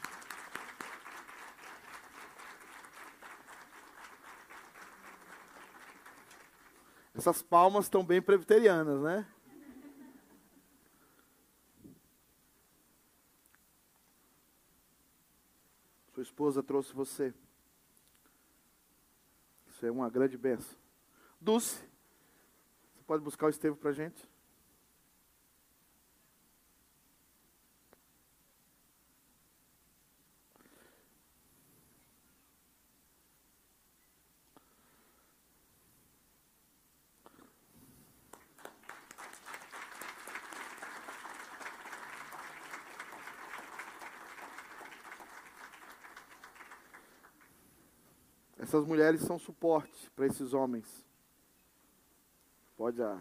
[7.18, 9.26] Essas palmas estão bem presbiterianas, né?
[16.14, 17.34] Sua esposa trouxe você.
[19.66, 20.78] Isso é uma grande benção.
[21.40, 21.84] Dulce,
[22.94, 24.24] você pode buscar o Estevam para a gente?
[48.78, 51.04] Essas mulheres são suporte para esses homens.
[52.76, 53.02] Pode.
[53.02, 53.20] Ah,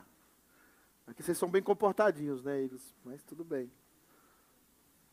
[1.08, 2.62] aqui vocês são bem comportadinhos, né?
[2.62, 3.72] Eles, mas tudo bem.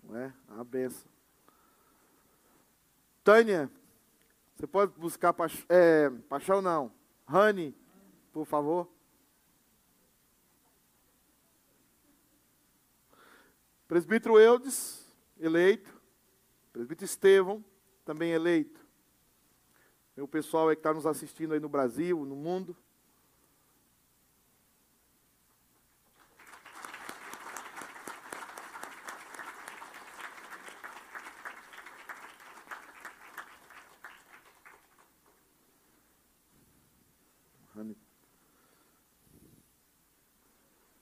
[0.02, 0.34] Não é?
[0.50, 1.10] é uma benção.
[3.22, 3.70] Tânia,
[4.54, 6.92] você pode buscar paixão, é, paixão não.
[7.26, 7.74] Rani,
[8.30, 8.86] por favor.
[13.88, 15.90] Presbítero Eudes, eleito.
[16.70, 17.64] Presbítero Estevão,
[18.04, 18.83] também eleito.
[20.16, 22.76] O pessoal que está nos assistindo aí no Brasil, no mundo.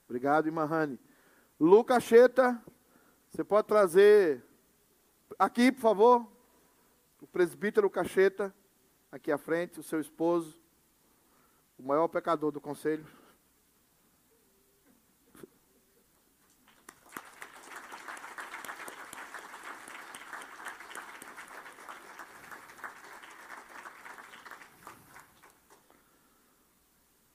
[0.09, 0.99] Obrigado, irmã Rani.
[1.59, 2.63] Lucas Cheta,
[3.29, 4.45] você pode trazer
[5.39, 6.27] aqui, por favor,
[7.21, 8.55] o presbítero Cacheta
[9.13, 10.59] aqui à frente, o seu esposo,
[11.79, 13.07] o maior pecador do conselho.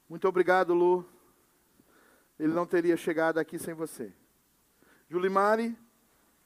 [0.09, 1.05] Muito obrigado, Lu.
[2.39, 4.11] Ele não teria chegado aqui sem você.
[5.07, 5.77] Julimari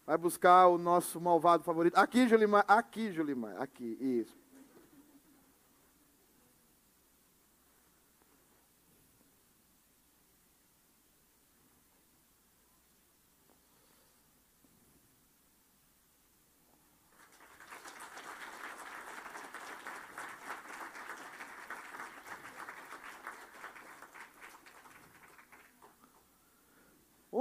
[0.06, 1.96] vai buscar o nosso malvado favorito.
[1.96, 2.66] Aqui, Julimar.
[2.68, 3.62] Aqui, Julimar.
[3.62, 4.41] Aqui, isso.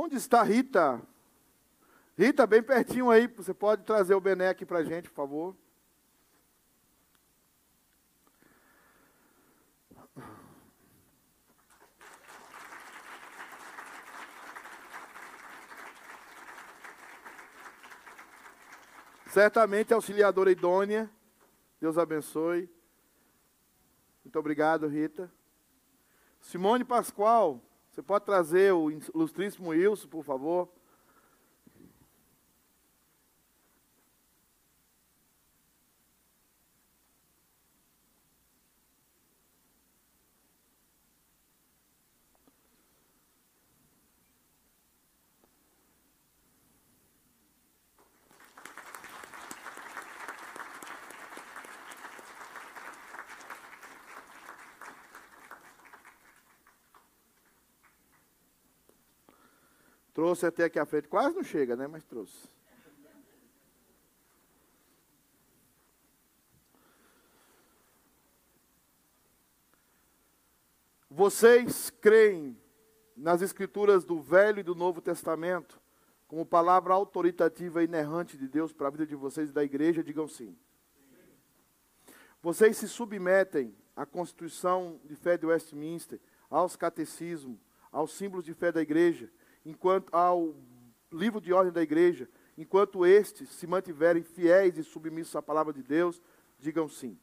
[0.02, 0.98] Onde está Rita?
[2.16, 3.26] Rita, bem pertinho aí.
[3.26, 5.56] Você pode trazer o Bené aqui para a gente, por favor.
[19.26, 21.10] Certamente auxiliadora idônea.
[21.78, 22.70] Deus abençoe.
[24.24, 25.30] Muito obrigado, Rita.
[26.40, 27.60] Simone Pascoal.
[27.90, 30.68] Você pode trazer o ilustríssimo Wilson, por favor?
[60.20, 61.08] Trouxe até aqui à frente.
[61.08, 61.86] Quase não chega, né?
[61.86, 62.46] Mas trouxe.
[71.08, 72.54] Vocês creem
[73.16, 75.80] nas escrituras do Velho e do Novo Testamento
[76.28, 80.04] como palavra autoritativa e inerrante de Deus para a vida de vocês e da igreja?
[80.04, 80.54] Digam sim.
[82.42, 87.58] Vocês se submetem à Constituição de Fé de Westminster, aos catecismos,
[87.90, 89.32] aos símbolos de fé da igreja
[89.64, 90.54] enquanto ao
[91.10, 95.82] livro de ordem da igreja, enquanto estes se mantiverem fiéis e submissos à palavra de
[95.82, 96.20] Deus,
[96.58, 97.18] digam sim.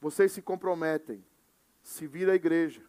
[0.00, 1.24] Vocês se comprometem,
[1.82, 2.82] se vir à igreja,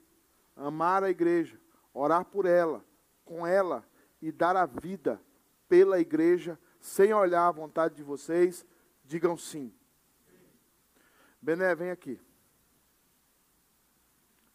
[0.56, 1.60] amar a igreja,
[1.94, 2.84] orar por ela,
[3.24, 3.88] com ela
[4.22, 5.22] e dar a vida
[5.68, 8.66] pela igreja, sem olhar a vontade de vocês,
[9.06, 9.74] digam sim.
[11.42, 12.20] Bené, vem aqui.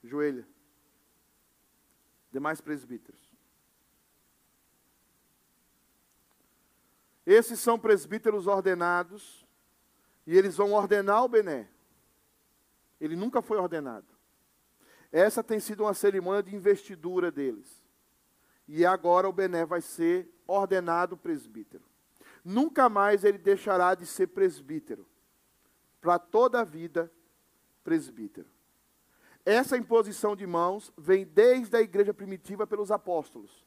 [0.02, 0.46] Joelha.
[2.32, 3.27] Demais presbíteros.
[7.28, 9.46] Esses são presbíteros ordenados
[10.26, 11.68] e eles vão ordenar o Bené.
[12.98, 14.06] Ele nunca foi ordenado.
[15.12, 17.84] Essa tem sido uma cerimônia de investidura deles.
[18.66, 21.84] E agora o Bené vai ser ordenado presbítero.
[22.42, 25.06] Nunca mais ele deixará de ser presbítero.
[26.00, 27.12] Para toda a vida,
[27.84, 28.48] presbítero.
[29.44, 33.66] Essa imposição de mãos vem desde a igreja primitiva pelos apóstolos.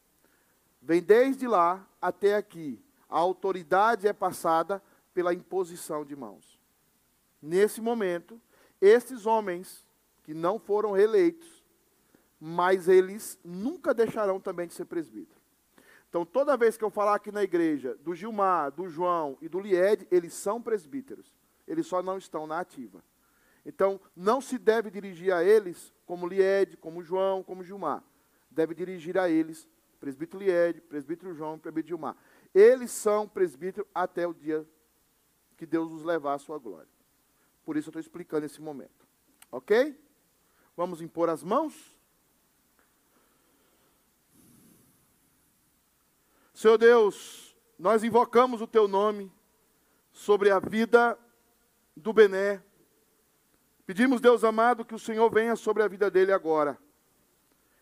[0.82, 2.84] Vem desde lá até aqui.
[3.12, 4.82] A autoridade é passada
[5.14, 6.58] pela imposição de mãos.
[7.42, 8.40] Nesse momento,
[8.80, 9.86] esses homens
[10.24, 11.62] que não foram reeleitos,
[12.40, 15.42] mas eles nunca deixarão também de ser presbítero.
[16.10, 19.60] Então, toda vez que eu falar aqui na igreja do Gilmar, do João e do
[19.60, 21.34] Lied, eles são presbíteros.
[21.68, 23.04] Eles só não estão na ativa.
[23.66, 28.04] Então, não se deve dirigir a eles como Lied, como João, como Gilmar.
[28.50, 32.18] Deve dirigir a eles, presbítero Lied, presbítero João e presbítero Gilmar.
[32.54, 34.68] Eles são presbíteros até o dia
[35.58, 36.90] que Deus os levar à sua glória.
[37.64, 39.08] Por isso eu estou explicando esse momento.
[39.52, 39.98] Ok?
[40.76, 42.00] Vamos impor as mãos?
[46.54, 49.32] Senhor Deus, nós invocamos o teu nome
[50.12, 51.18] sobre a vida
[51.96, 52.64] do Bené.
[53.86, 56.78] Pedimos, Deus amado, que o Senhor venha sobre a vida dele agora.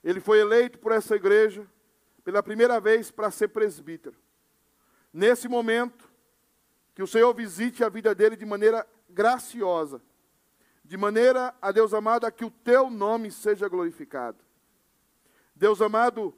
[0.04, 1.68] Ele foi eleito por essa igreja
[2.24, 4.18] pela primeira vez para ser presbítero.
[5.12, 6.10] Nesse momento,
[6.94, 10.02] que o Senhor visite a vida dele de maneira graciosa,
[10.84, 14.38] de maneira, a Deus amado, a que o teu nome seja glorificado.
[15.56, 16.36] Deus amado,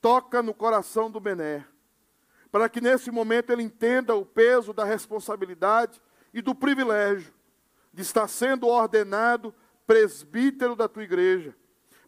[0.00, 1.66] toca no coração do Bené,
[2.50, 6.00] para que nesse momento ele entenda o peso da responsabilidade
[6.34, 7.32] e do privilégio
[7.92, 9.54] de estar sendo ordenado
[9.86, 11.54] presbítero da tua igreja,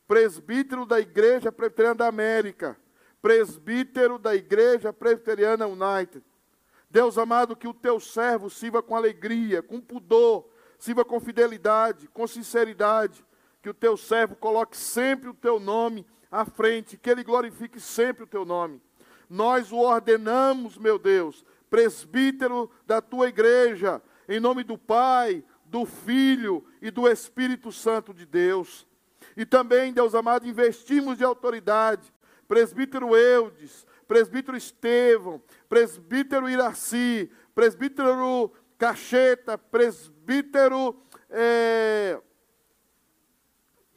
[0.06, 2.76] presbítero da Igreja Presbiteriana da América,
[3.24, 6.22] presbítero da Igreja Presbiteriana United.
[6.90, 10.46] Deus amado, que o teu servo sirva com alegria, com pudor,
[10.78, 13.24] sirva com fidelidade, com sinceridade,
[13.62, 18.24] que o teu servo coloque sempre o teu nome à frente, que ele glorifique sempre
[18.24, 18.78] o teu nome.
[19.30, 26.62] Nós o ordenamos, meu Deus, presbítero da tua igreja, em nome do Pai, do Filho
[26.82, 28.86] e do Espírito Santo de Deus.
[29.34, 32.12] E também, Deus amado, investimos de autoridade,
[32.46, 40.96] presbítero Eudes, presbítero Estevão, presbítero Iraci, presbítero Cacheta, presbítero
[41.30, 42.20] é,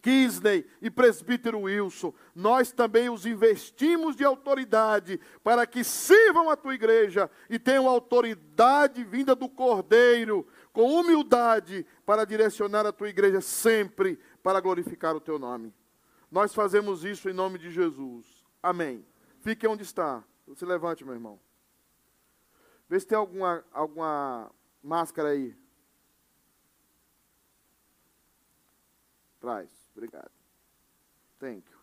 [0.02, 2.14] Kisney e presbítero Wilson.
[2.34, 9.04] Nós também os investimos de autoridade para que sirvam a tua igreja e tenham autoridade
[9.04, 15.38] vinda do Cordeiro, com humildade, para direcionar a tua igreja sempre para glorificar o teu
[15.38, 15.74] nome.
[16.32, 18.37] Nós fazemos isso em nome de Jesus.
[18.62, 19.06] Amém.
[19.40, 20.24] Fique onde está.
[20.56, 21.40] Se levante, meu irmão.
[22.90, 24.52] Vê se tem alguma, alguma
[24.82, 25.56] máscara aí.
[29.40, 29.70] Traz.
[29.96, 30.32] Obrigado.
[31.40, 31.78] Thank you.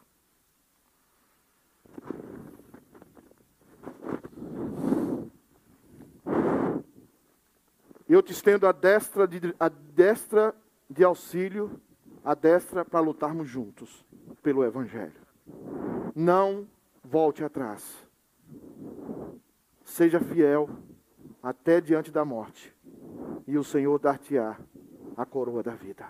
[8.06, 10.54] Eu te estendo a destra de, a destra
[10.90, 11.80] de auxílio,
[12.22, 14.04] a destra para lutarmos juntos
[14.42, 15.24] pelo Evangelho.
[16.14, 16.66] Não
[17.02, 18.06] volte atrás.
[19.84, 20.68] Seja fiel
[21.42, 22.74] até diante da morte,
[23.46, 24.56] e o Senhor dar-te-á
[25.16, 26.08] a coroa da vida.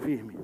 [0.00, 0.38] Firme.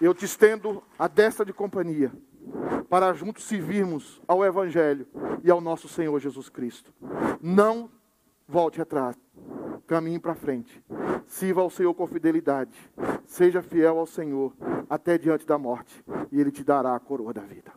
[0.00, 2.10] Eu te estendo a destra de companhia,
[2.88, 5.06] para juntos servirmos ao Evangelho
[5.44, 6.92] e ao nosso Senhor Jesus Cristo.
[7.40, 7.90] Não
[8.50, 9.16] volte atrás
[9.86, 10.82] caminhe para frente.
[11.26, 12.76] Sirva ao Senhor com fidelidade.
[13.24, 14.52] Seja fiel ao Senhor
[14.88, 17.72] até diante da morte, e Ele te dará a coroa da vida.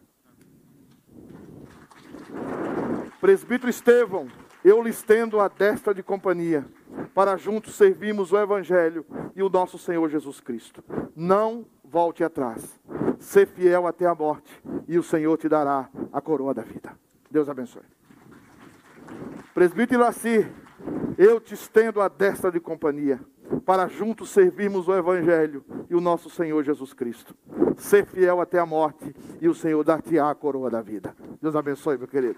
[3.21, 4.27] Presbítero Estevão,
[4.65, 6.65] eu lhe estendo a destra de companhia,
[7.13, 9.05] para juntos servirmos o Evangelho
[9.35, 10.83] e o nosso Senhor Jesus Cristo.
[11.15, 12.79] Não volte atrás.
[13.19, 16.97] Ser fiel até a morte, e o Senhor te dará a coroa da vida.
[17.29, 17.83] Deus abençoe.
[19.53, 20.47] Presbítero Laci,
[21.17, 23.19] eu te estendo a destra de companhia,
[23.65, 27.35] para juntos servirmos o Evangelho e o nosso Senhor Jesus Cristo.
[27.77, 31.15] Ser fiel até a morte e o Senhor dar-te-á a coroa da vida.
[31.41, 32.37] Deus abençoe, meu querido.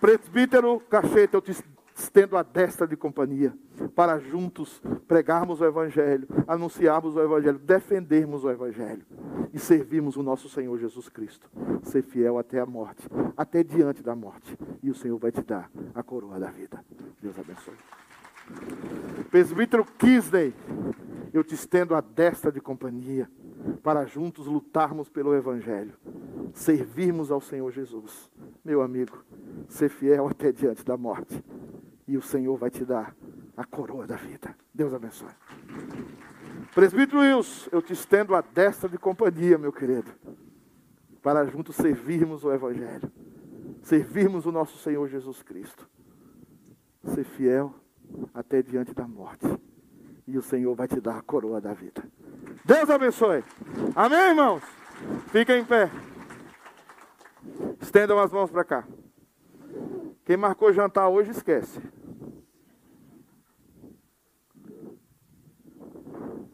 [0.00, 1.52] Presbítero Cacheta, eu te
[1.94, 3.56] estendo a destra de companhia,
[3.94, 9.04] para juntos pregarmos o Evangelho, anunciarmos o Evangelho, defendermos o Evangelho
[9.52, 11.48] e servirmos o nosso Senhor Jesus Cristo.
[11.82, 15.70] Ser fiel até a morte, até diante da morte, e o Senhor vai te dar
[15.94, 16.84] a coroa da vida.
[17.22, 18.03] Deus abençoe.
[19.30, 20.54] Presbítero Kisney,
[21.32, 23.28] eu te estendo a destra de companhia,
[23.82, 25.94] para juntos lutarmos pelo Evangelho,
[26.52, 28.30] servirmos ao Senhor Jesus.
[28.64, 29.24] Meu amigo,
[29.68, 31.42] ser fiel até diante da morte,
[32.06, 33.16] e o Senhor vai te dar
[33.56, 34.56] a coroa da vida.
[34.72, 35.32] Deus abençoe.
[36.74, 40.10] Presbítero Wilson, eu te estendo a destra de companhia, meu querido,
[41.22, 43.10] para juntos servirmos o Evangelho,
[43.82, 45.88] servirmos o nosso Senhor Jesus Cristo.
[47.04, 47.74] Ser fiel
[48.32, 49.46] até diante da morte.
[50.26, 52.02] E o Senhor vai te dar a coroa da vida.
[52.64, 53.44] Deus abençoe.
[53.94, 54.62] Amém, irmãos?
[55.28, 55.90] Fiquem em pé.
[57.80, 58.84] Estendam as mãos para cá.
[60.24, 61.80] Quem marcou jantar hoje, esquece.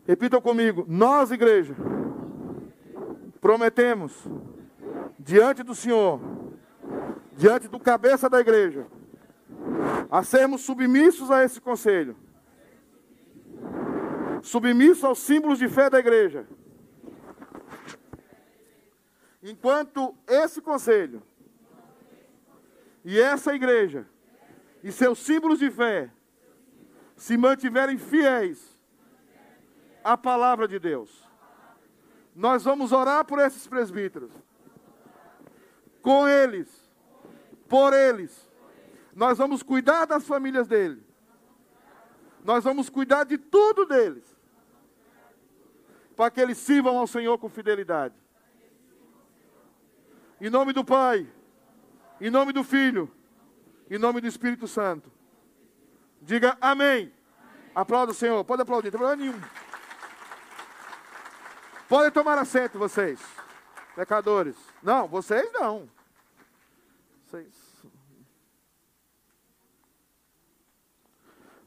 [0.07, 0.85] Repitam comigo.
[0.89, 1.77] Nós, igreja,
[3.41, 4.27] prometemos
[5.17, 6.21] diante do Senhor,
[7.37, 8.87] diante do cabeça da igreja,
[10.11, 12.17] a sermos submissos a esse conselho,
[14.43, 16.47] submissos aos símbolos de fé da igreja.
[19.43, 21.23] Enquanto esse conselho
[23.05, 24.07] e essa igreja
[24.83, 26.11] e seus símbolos de fé
[27.17, 28.79] se mantiverem fiéis
[30.03, 31.29] a palavra de Deus.
[32.35, 34.31] Nós vamos orar por esses presbíteros.
[36.03, 36.69] Com eles.
[37.69, 38.50] Por eles.
[39.15, 41.03] Nós vamos cuidar das famílias dele.
[42.45, 44.25] Nós vamos cuidar de tudo deles.
[46.17, 48.15] Para que eles sirvam ao Senhor com fidelidade.
[50.41, 51.27] Em nome do Pai.
[52.21, 53.11] Em nome do Filho.
[53.91, 55.11] Em nome do Espírito Santo.
[56.21, 57.13] Diga amém.
[57.75, 58.45] Aplauda o Senhor.
[58.45, 59.41] Pode aplaudir, não tem problema nenhum.
[61.89, 63.21] Podem tomar assento, vocês,
[63.97, 64.55] pecadores.
[64.81, 65.91] Não, vocês não.
[67.27, 67.53] Vocês.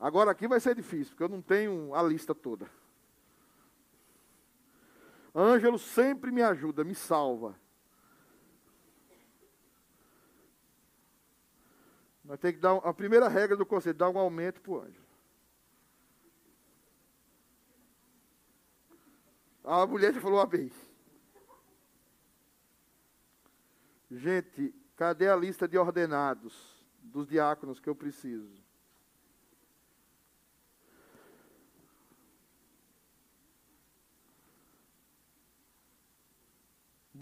[0.04, 2.70] Agora aqui vai ser difícil, porque eu não tenho a lista toda.
[5.34, 7.58] Ângelo sempre me ajuda, me salva.
[12.22, 15.08] Nós temos que dar a primeira regra do conselho, dar um aumento para o Ângelo.
[19.64, 20.70] A mulher já falou amém.
[24.12, 28.63] Gente, cadê a lista de ordenados dos diáconos que eu preciso?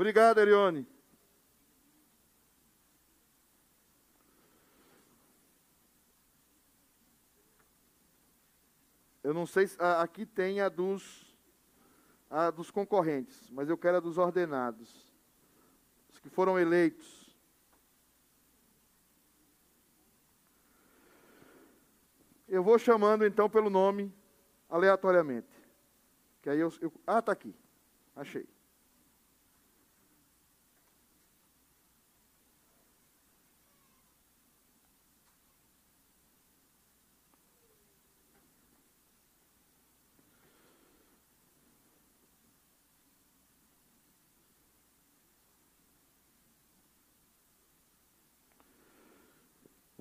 [0.01, 0.87] Obrigado, Erione.
[9.23, 11.31] Eu não sei se aqui tem a dos
[12.31, 15.13] a dos concorrentes, mas eu quero a dos ordenados,
[16.11, 17.37] os que foram eleitos.
[22.47, 24.11] Eu vou chamando então pelo nome
[24.67, 25.53] aleatoriamente.
[26.41, 27.55] Que aí eu, eu ah, está aqui.
[28.15, 28.50] Achei.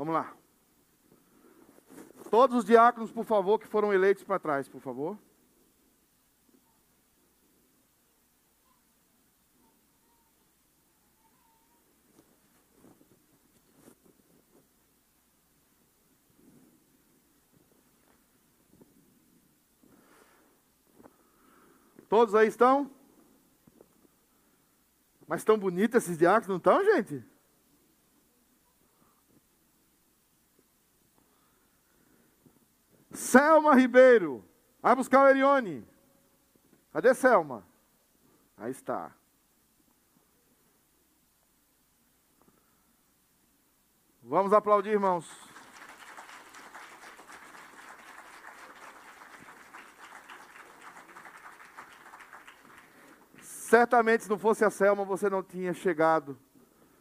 [0.00, 0.34] Vamos lá.
[2.30, 5.18] Todos os diáconos, por favor, que foram eleitos para trás, por favor.
[22.08, 22.90] Todos aí estão?
[25.28, 27.29] Mas estão bonitos esses diáconos, não estão, gente?
[33.30, 34.44] Selma Ribeiro.
[34.82, 35.86] Vai buscar o Erione.
[36.92, 37.64] Cadê Selma?
[38.56, 39.14] Aí está.
[44.20, 45.30] Vamos aplaudir, irmãos.
[53.40, 56.36] Certamente, se não fosse a Selma, você não tinha chegado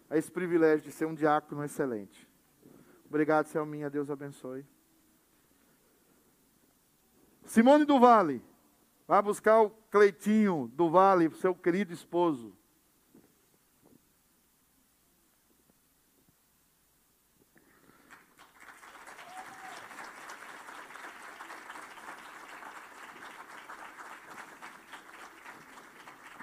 [0.08, 2.30] a esse privilégio de ser um diácono excelente.
[3.08, 3.90] Obrigado, Selminha.
[3.90, 4.64] Deus abençoe.
[7.50, 8.43] Simone do Vale,
[9.08, 12.56] vai buscar o Cleitinho do Vale, seu querido esposo.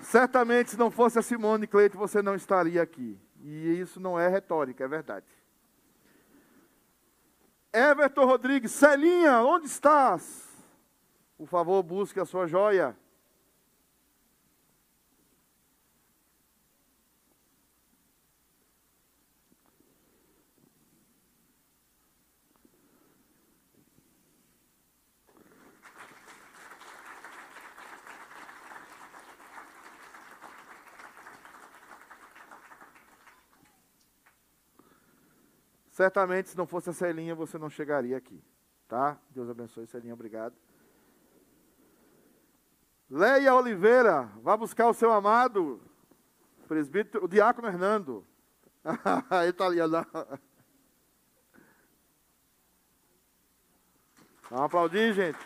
[0.02, 3.16] Certamente, se não fosse a Simone Cleito, você não estaria aqui.
[3.44, 5.26] E isso não é retórica, é verdade.
[7.72, 10.45] Everton Rodrigues, Celinha, onde estás?
[11.36, 12.96] Por favor, busque a sua joia.
[35.96, 38.42] Certamente, se não fosse a Celinha, você não chegaria aqui.
[38.86, 39.18] Tá?
[39.30, 40.12] Deus abençoe, Celinha.
[40.12, 40.54] Obrigado.
[43.08, 45.80] Leia Oliveira, vá buscar o seu amado
[46.66, 48.26] presbítero, o diácono Hernando.
[49.42, 50.06] Ele está ali, lá.
[54.50, 55.38] Vamos aplaudir, gente.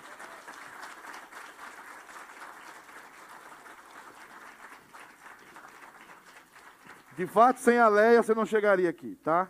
[7.16, 9.46] De fato, sem a Leia, você não chegaria aqui, tá?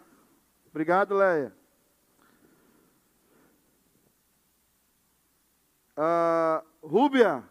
[0.71, 1.57] Obrigado, Leia.
[5.97, 7.45] Uh, Rúbia,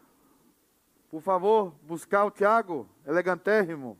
[1.09, 3.97] por favor, buscar o Tiago, elegantérrimo.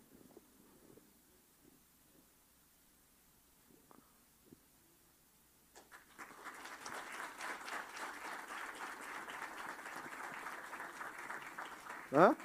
[12.11, 12.35] Hã?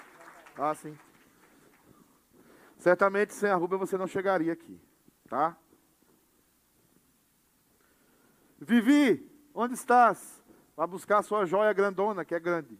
[0.56, 0.96] Ah, sim.
[2.78, 4.80] Certamente sem a Rúbia você não chegaria aqui,
[5.28, 5.56] tá?
[8.58, 10.42] Vivi, onde estás?
[10.76, 12.78] Vá buscar a sua joia grandona, que é grande.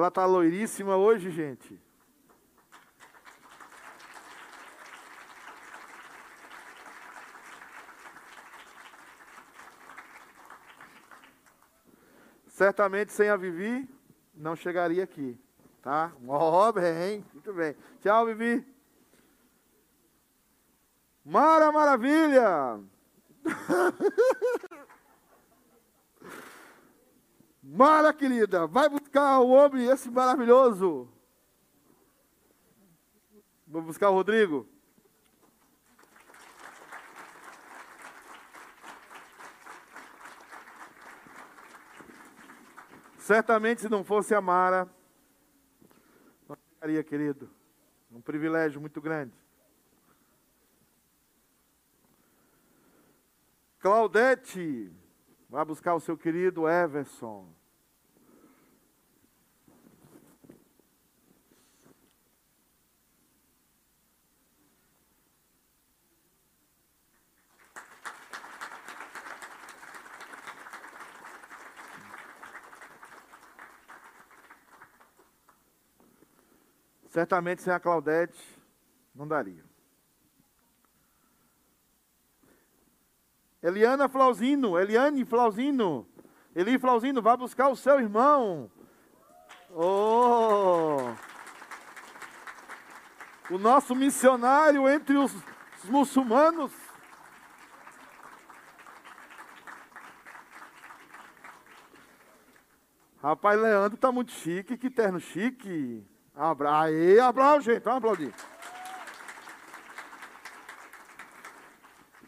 [0.00, 1.78] Ela tá loiríssima hoje, gente.
[12.48, 13.86] Certamente sem a Vivi,
[14.34, 15.38] não chegaria aqui.
[15.82, 16.12] Tá?
[16.26, 17.76] Oh, bem, muito bem.
[18.00, 18.66] Tchau, Vivi.
[21.22, 22.80] Mara Maravilha!
[27.72, 31.08] Mara, querida, vai buscar o homem, esse maravilhoso.
[33.64, 34.68] Vou buscar o Rodrigo.
[43.18, 44.92] Certamente, se não fosse a Mara,
[46.48, 47.48] não ficaria, querido.
[48.10, 49.32] Um privilégio muito grande.
[53.78, 54.92] Claudete,
[55.48, 57.59] vai buscar o seu querido Everson.
[77.10, 78.40] Certamente sem a Claudete
[79.12, 79.64] não daria.
[83.60, 86.08] Eliana Flauzino, Eliane Flauzino,
[86.54, 88.70] Eli Flauzino, vá buscar o seu irmão.
[89.70, 91.12] Oh!
[93.50, 95.34] O nosso missionário entre os,
[95.82, 96.72] os muçulmanos.
[103.20, 106.06] Rapaz, Leandro tá muito chique, que terno chique.
[106.40, 106.84] Abra...
[106.84, 108.34] Aí, aplaude, gente, vamos aplaudir.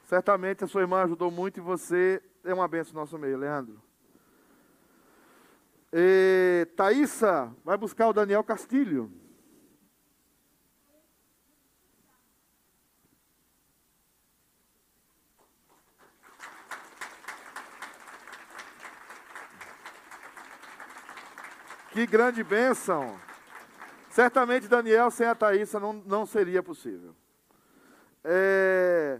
[0.04, 3.82] Certamente a sua irmã ajudou muito e você é uma benção no nosso meio, Leandro.
[5.90, 9.10] E, Thaísa, vai buscar o Daniel Castilho.
[21.92, 23.18] Que grande bênção.
[24.12, 27.16] Certamente Daniel sem a Thaísa não, não seria possível.
[28.22, 29.18] É,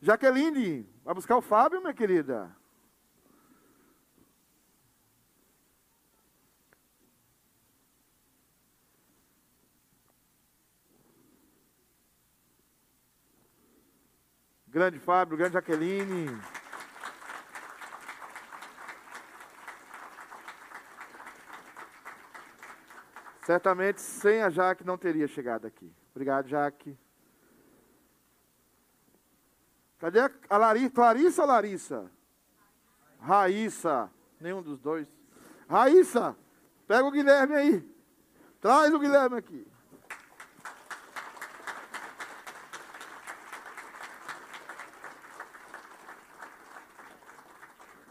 [0.00, 2.48] Jaqueline, vai buscar o Fábio, minha querida?
[14.68, 16.40] Grande Fábio, grande Jaqueline.
[23.50, 25.92] Certamente sem a Jaque não teria chegado aqui.
[26.12, 26.96] Obrigado, Jaque.
[29.98, 30.90] Cadê a Larissa?
[30.90, 32.10] Clarissa ou Larissa?
[33.18, 34.08] Raíssa.
[34.40, 35.08] Nenhum dos dois.
[35.68, 36.36] Raíssa,
[36.86, 37.94] pega o Guilherme aí.
[38.60, 39.66] Traz o Guilherme aqui.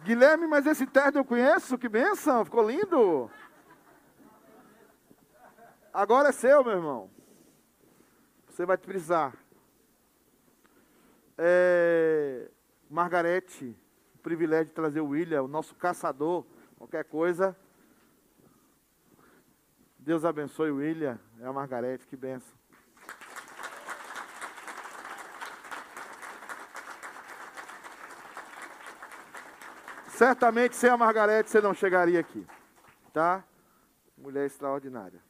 [0.03, 3.31] Guilherme, mas esse terno eu conheço, que benção, ficou lindo.
[5.93, 7.09] Agora é seu, meu irmão.
[8.47, 9.35] Você vai precisar.
[11.37, 12.49] É,
[12.89, 13.75] Margarete,
[14.15, 16.45] o privilégio de trazer o William, o nosso caçador,
[16.77, 17.55] qualquer coisa.
[19.97, 22.57] Deus abençoe o William, é a Margarete, que benção.
[30.09, 32.45] Certamente sem a Margarete você não chegaria aqui,
[33.13, 33.41] tá?
[34.17, 35.28] Mulher extraordinária.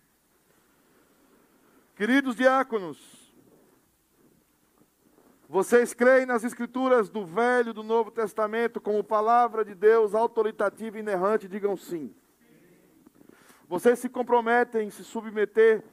[1.99, 3.29] Queridos diáconos,
[5.49, 10.95] vocês creem nas escrituras do Velho e do Novo Testamento como palavra de Deus autoritativa
[10.95, 11.45] e inerrante?
[11.45, 12.15] Digam sim.
[13.67, 15.83] Vocês se comprometem em se submeter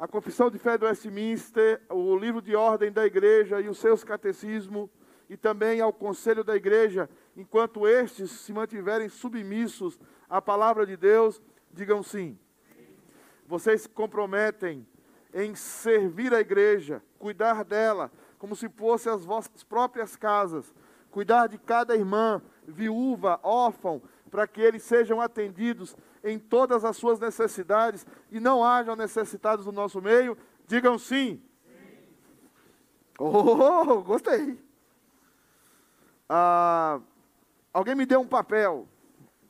[0.00, 4.02] à confissão de fé do Westminster, o livro de ordem da igreja e os seus
[4.02, 4.90] catecismos,
[5.28, 9.96] e também ao conselho da igreja, enquanto estes se mantiverem submissos
[10.28, 11.40] à palavra de Deus,
[11.72, 12.36] digam sim.
[13.46, 14.84] Vocês se comprometem
[15.32, 20.74] em servir a igreja, cuidar dela, como se fossem as vossas próprias casas,
[21.10, 27.18] cuidar de cada irmã, viúva, órfão, para que eles sejam atendidos em todas as suas
[27.18, 31.42] necessidades e não hajam necessitados no nosso meio, digam sim.
[31.64, 32.08] sim.
[33.18, 34.58] Oh, gostei.
[36.28, 37.00] Ah,
[37.72, 38.86] alguém me deu um papel.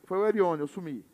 [0.05, 1.05] Foi o Erione, eu sumi.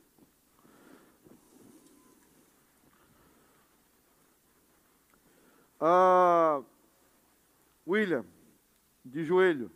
[5.80, 6.64] Ah,
[7.86, 8.26] William,
[9.04, 9.72] de joelho.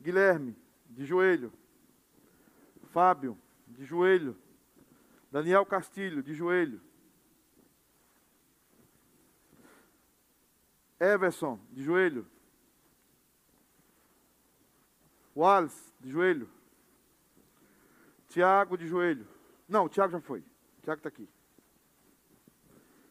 [0.00, 0.56] Guilherme,
[0.88, 1.52] de joelho.
[2.90, 3.36] Fábio,
[3.66, 4.36] de joelho.
[5.30, 6.80] Daniel Castilho, de joelho.
[11.00, 12.26] Everson, de joelho.
[15.34, 16.48] Wallace, de joelho.
[18.28, 19.26] Tiago, de joelho.
[19.68, 20.40] Não, o Tiago já foi.
[20.78, 21.28] O Tiago está aqui.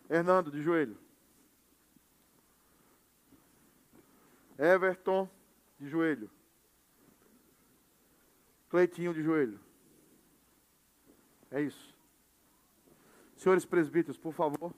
[0.09, 0.97] Hernando, de joelho.
[4.57, 5.29] Everton,
[5.79, 6.29] de joelho.
[8.69, 9.59] Cleitinho, de joelho.
[11.51, 11.93] É isso.
[13.35, 14.73] Senhores presbíteros, por favor.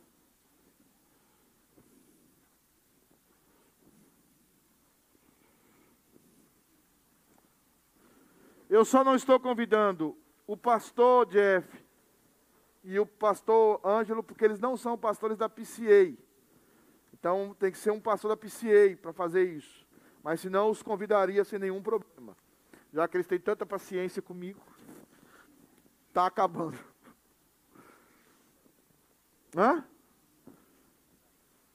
[8.70, 10.18] Eu só não estou convidando
[10.48, 11.85] o pastor Jeff
[12.86, 16.16] e o pastor Ângelo, porque eles não são pastores da PCA.
[17.12, 19.86] Então tem que ser um pastor da PCA para fazer isso.
[20.24, 22.38] Mas senão os convidaria sem nenhum problema.
[22.94, 24.62] Já que eles têm tanta paciência comigo.
[26.10, 26.78] Está acabando.
[29.58, 29.84] Hã?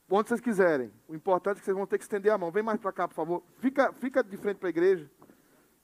[0.09, 0.91] Onde vocês quiserem.
[1.07, 2.51] O importante é que vocês vão ter que estender a mão.
[2.51, 3.43] Vem mais para cá, por favor.
[3.57, 5.09] Fica, fica de frente para a igreja.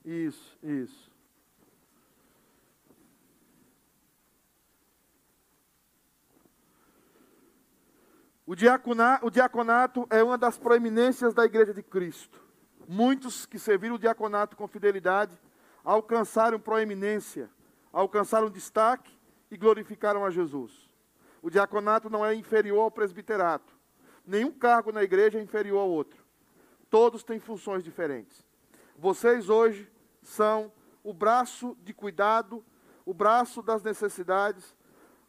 [0.05, 1.11] Isso, isso.
[8.47, 12.41] O diaconato, o diaconato é uma das proeminências da igreja de Cristo.
[12.87, 15.37] Muitos que serviram o diaconato com fidelidade
[15.83, 17.49] alcançaram proeminência
[17.91, 19.11] alcançaram destaque
[19.49, 20.87] e glorificaram a Jesus.
[21.41, 23.73] O diaconato não é inferior ao presbiterato.
[24.25, 26.23] Nenhum cargo na igreja é inferior ao outro.
[26.91, 28.45] Todos têm funções diferentes.
[28.95, 29.91] Vocês hoje
[30.21, 30.71] são
[31.03, 32.63] o braço de cuidado,
[33.03, 34.75] o braço das necessidades,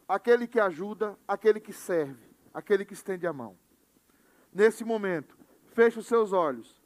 [0.07, 3.57] aquele que ajuda, aquele que serve, aquele que estende a mão.
[4.53, 5.37] Nesse momento,
[5.73, 6.79] feche os seus olhos.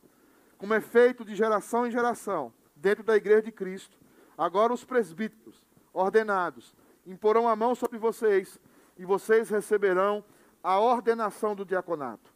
[0.57, 3.97] Como é feito de geração em geração, dentro da igreja de Cristo,
[4.37, 8.59] agora os presbíteros ordenados imporão a mão sobre vocês
[8.97, 10.23] e vocês receberão
[10.61, 12.33] a ordenação do diaconato.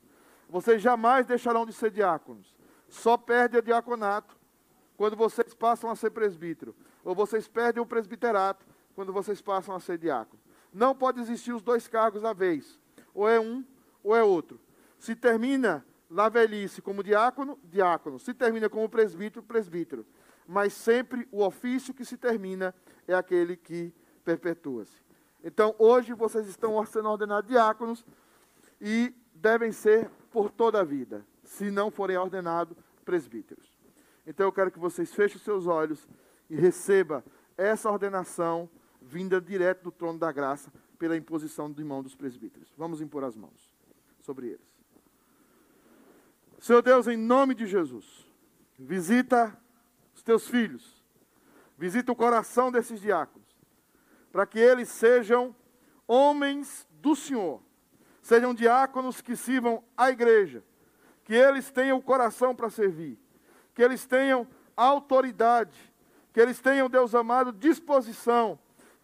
[0.50, 2.56] Vocês jamais deixarão de ser diáconos.
[2.88, 4.38] Só perdem o diaconato
[4.96, 6.76] quando vocês passam a ser presbítero.
[7.04, 8.66] Ou vocês perdem o presbiterato
[8.96, 10.42] quando vocês passam a ser diácono.
[10.74, 12.80] Não pode existir os dois cargos à vez.
[13.18, 13.66] Ou é um
[14.04, 14.60] ou é outro.
[15.00, 18.20] Se termina na velhice como diácono, diácono.
[18.20, 20.06] Se termina como presbítero, presbítero.
[20.48, 22.76] Mas sempre o ofício que se termina
[23.08, 23.92] é aquele que
[24.24, 25.02] perpetua-se.
[25.44, 28.06] Então, hoje vocês estão sendo ordenados diáconos
[28.80, 33.76] e devem ser por toda a vida, se não forem ordenados presbíteros.
[34.28, 36.08] Então, eu quero que vocês fechem seus olhos
[36.52, 37.26] e receba
[37.58, 38.70] essa ordenação
[39.02, 42.74] vinda direto do trono da graça pela imposição de mão dos presbíteros.
[42.78, 43.76] Vamos impor as mãos
[44.22, 44.78] sobre eles.
[46.60, 48.26] Senhor Deus, em nome de Jesus,
[48.78, 49.56] visita
[50.16, 50.98] os teus filhos
[51.78, 53.48] Visita o coração desses diáconos,
[54.32, 55.56] para que eles sejam
[56.08, 57.62] homens do Senhor,
[58.20, 60.64] sejam diáconos que sirvam a igreja,
[61.24, 63.20] que eles tenham o coração para servir,
[63.76, 65.78] que eles tenham autoridade,
[66.34, 68.58] que eles tenham, Deus amado, disposição,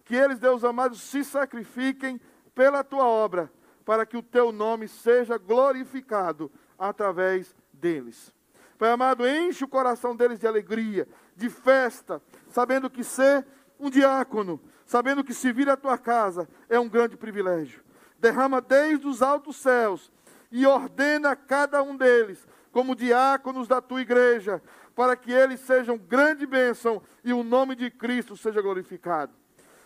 [0.04, 2.20] que eles, Deus amado, se sacrifiquem
[2.54, 3.52] pela tua obra,
[3.86, 8.34] para que o teu nome seja glorificado através deles.
[8.78, 13.46] Pai amado, enche o coração deles de alegria, de festa, sabendo que ser
[13.80, 17.84] um diácono, sabendo que servir a tua casa é um grande privilégio.
[18.20, 20.12] Derrama desde os altos céus
[20.52, 24.62] e ordena cada um deles como diáconos da tua igreja,
[24.96, 29.32] para que eles sejam grande bênção e o nome de Cristo seja glorificado.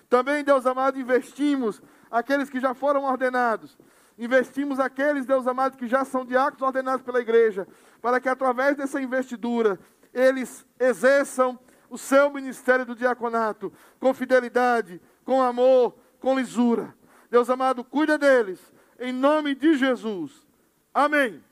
[0.10, 3.78] Também, Deus amado, investimos aqueles que já foram ordenados,
[4.18, 7.68] investimos aqueles, Deus amado, que já são diáconos ordenados pela igreja,
[8.02, 9.80] para que através dessa investidura
[10.14, 16.96] eles exerçam o seu ministério do diaconato com fidelidade, com amor, com lisura.
[17.30, 18.60] Deus amado, cuida deles,
[19.00, 20.46] em nome de Jesus.
[20.94, 21.44] Amém.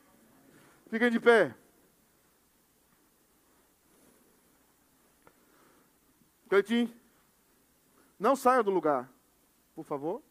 [0.89, 1.53] Fiquem de pé.
[6.47, 6.93] Cleitinho,
[8.20, 9.09] não saia do lugar,
[9.74, 10.22] por favor.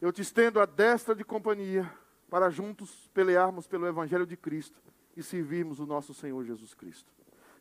[0.00, 1.90] Eu te estendo a destra de companhia
[2.28, 4.80] para juntos pelearmos pelo Evangelho de Cristo
[5.16, 7.12] e servirmos o nosso Senhor Jesus Cristo.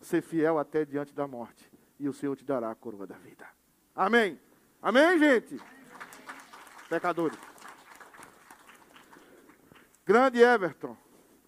[0.01, 3.47] Ser fiel até diante da morte, e o Senhor te dará a coroa da vida.
[3.95, 4.39] Amém.
[4.81, 5.59] Amém, gente?
[6.87, 7.37] Pecadores.
[10.05, 10.95] Grande Everton,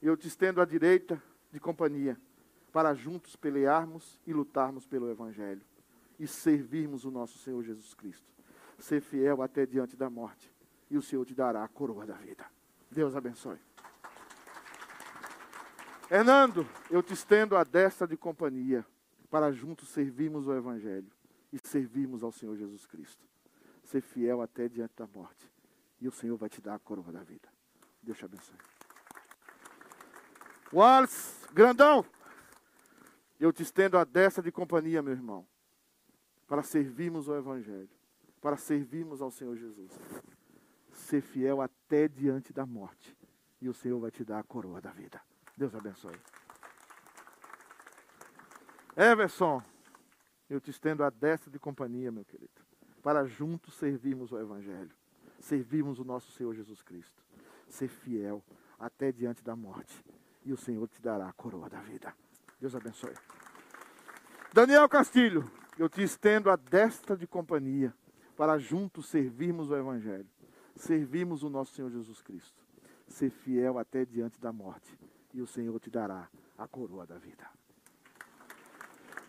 [0.01, 1.21] eu te estendo à direita
[1.51, 2.19] de companhia,
[2.71, 5.61] para juntos pelearmos e lutarmos pelo Evangelho
[6.19, 8.27] e servirmos o nosso Senhor Jesus Cristo.
[8.77, 10.53] Ser fiel até diante da morte,
[10.89, 12.45] e o Senhor te dará a coroa da vida.
[12.91, 13.57] Deus abençoe.
[16.11, 18.85] Hernando, eu te estendo a destra de companhia
[19.29, 21.11] para juntos servirmos o Evangelho
[21.53, 23.23] e servirmos ao Senhor Jesus Cristo.
[23.83, 25.49] Ser fiel até diante da morte
[26.01, 27.49] e o Senhor vai te dar a coroa da vida.
[28.01, 28.57] Deus te abençoe.
[30.71, 32.05] Wallace, grandão,
[33.39, 35.45] eu te estendo a destra de companhia, meu irmão,
[36.49, 37.89] para servirmos o Evangelho,
[38.41, 39.91] para servirmos ao Senhor Jesus.
[40.91, 43.15] Ser fiel até diante da morte
[43.61, 45.21] e o Senhor vai te dar a coroa da vida.
[45.55, 46.19] Deus abençoe.
[48.97, 49.61] Everson,
[50.49, 52.61] eu te estendo a destra de companhia, meu querido,
[53.03, 54.91] para juntos servirmos o Evangelho,
[55.39, 57.23] servirmos o nosso Senhor Jesus Cristo.
[57.67, 58.43] Ser fiel
[58.79, 60.03] até diante da morte,
[60.43, 62.11] e o Senhor te dará a coroa da vida.
[62.59, 63.13] Deus abençoe.
[64.51, 65.49] Daniel Castilho,
[65.79, 67.93] eu te estendo a destra de companhia,
[68.35, 70.27] para juntos servirmos o Evangelho,
[70.75, 72.61] servirmos o nosso Senhor Jesus Cristo.
[73.07, 74.99] Ser fiel até diante da morte,
[75.33, 77.49] e o Senhor te dará a coroa da vida.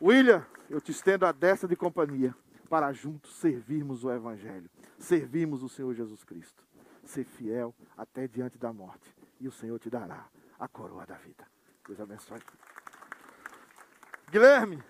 [0.02, 2.34] William, eu te estendo a destra de companhia
[2.68, 6.64] para juntos servirmos o Evangelho, servirmos o Senhor Jesus Cristo.
[7.04, 10.26] Ser fiel até diante da morte, e o Senhor te dará
[10.58, 11.46] a coroa da vida.
[11.86, 12.40] Deus abençoe.
[14.30, 14.82] Guilherme,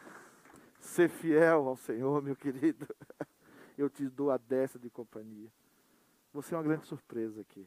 [0.80, 2.86] ser fiel ao Senhor, meu querido.
[3.76, 5.50] Eu te dou a destra de companhia.
[6.32, 7.66] Você é uma grande surpresa aqui.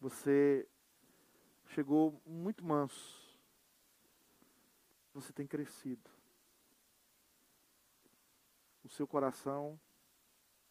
[0.00, 0.66] Você
[1.66, 3.22] chegou muito manso.
[5.12, 6.10] Você tem crescido.
[8.82, 9.78] O seu coração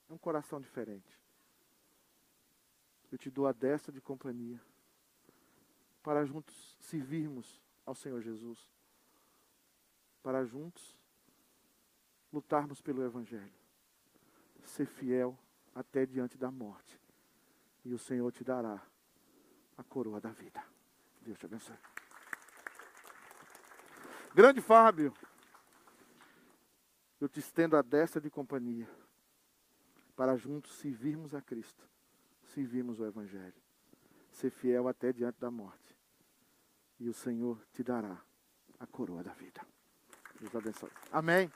[0.09, 1.19] é um coração diferente.
[3.11, 4.61] Eu te dou a destra de companhia
[6.01, 8.72] para juntos servirmos ao Senhor Jesus.
[10.23, 10.97] Para juntos
[12.31, 13.53] lutarmos pelo Evangelho.
[14.63, 15.37] Ser fiel
[15.75, 16.99] até diante da morte.
[17.85, 18.81] E o Senhor te dará
[19.77, 20.63] a coroa da vida.
[21.21, 21.77] Deus te abençoe.
[24.33, 25.13] Grande Fábio,
[27.21, 28.89] eu te estendo a destra de companhia
[30.15, 31.87] para juntos servirmos a Cristo,
[32.45, 33.61] servirmos o Evangelho,
[34.31, 35.95] ser fiel até diante da morte.
[36.99, 38.21] E o Senhor te dará
[38.79, 39.61] a coroa da vida.
[40.51, 40.91] Deus abençoe.
[41.11, 41.51] Amém.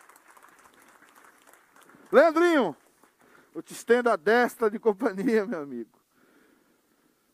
[2.12, 2.76] Leandrinho,
[3.54, 6.00] eu te estendo a destra de companhia, meu amigo,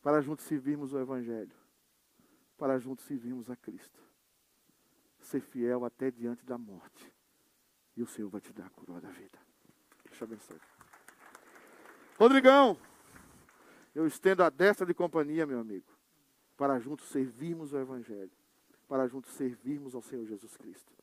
[0.02, 1.64] para juntos servirmos o Evangelho
[2.64, 4.02] para juntos servirmos a Cristo.
[5.20, 7.14] Ser fiel até diante da morte.
[7.94, 9.38] E o Senhor vai te dar a coroa da vida.
[10.06, 10.62] Deixa eu abençoe.
[12.18, 12.78] Rodrigão,
[13.94, 15.92] eu estendo a destra de companhia, meu amigo,
[16.56, 18.32] para juntos servirmos o Evangelho,
[18.88, 20.94] para juntos servirmos ao Senhor Jesus Cristo.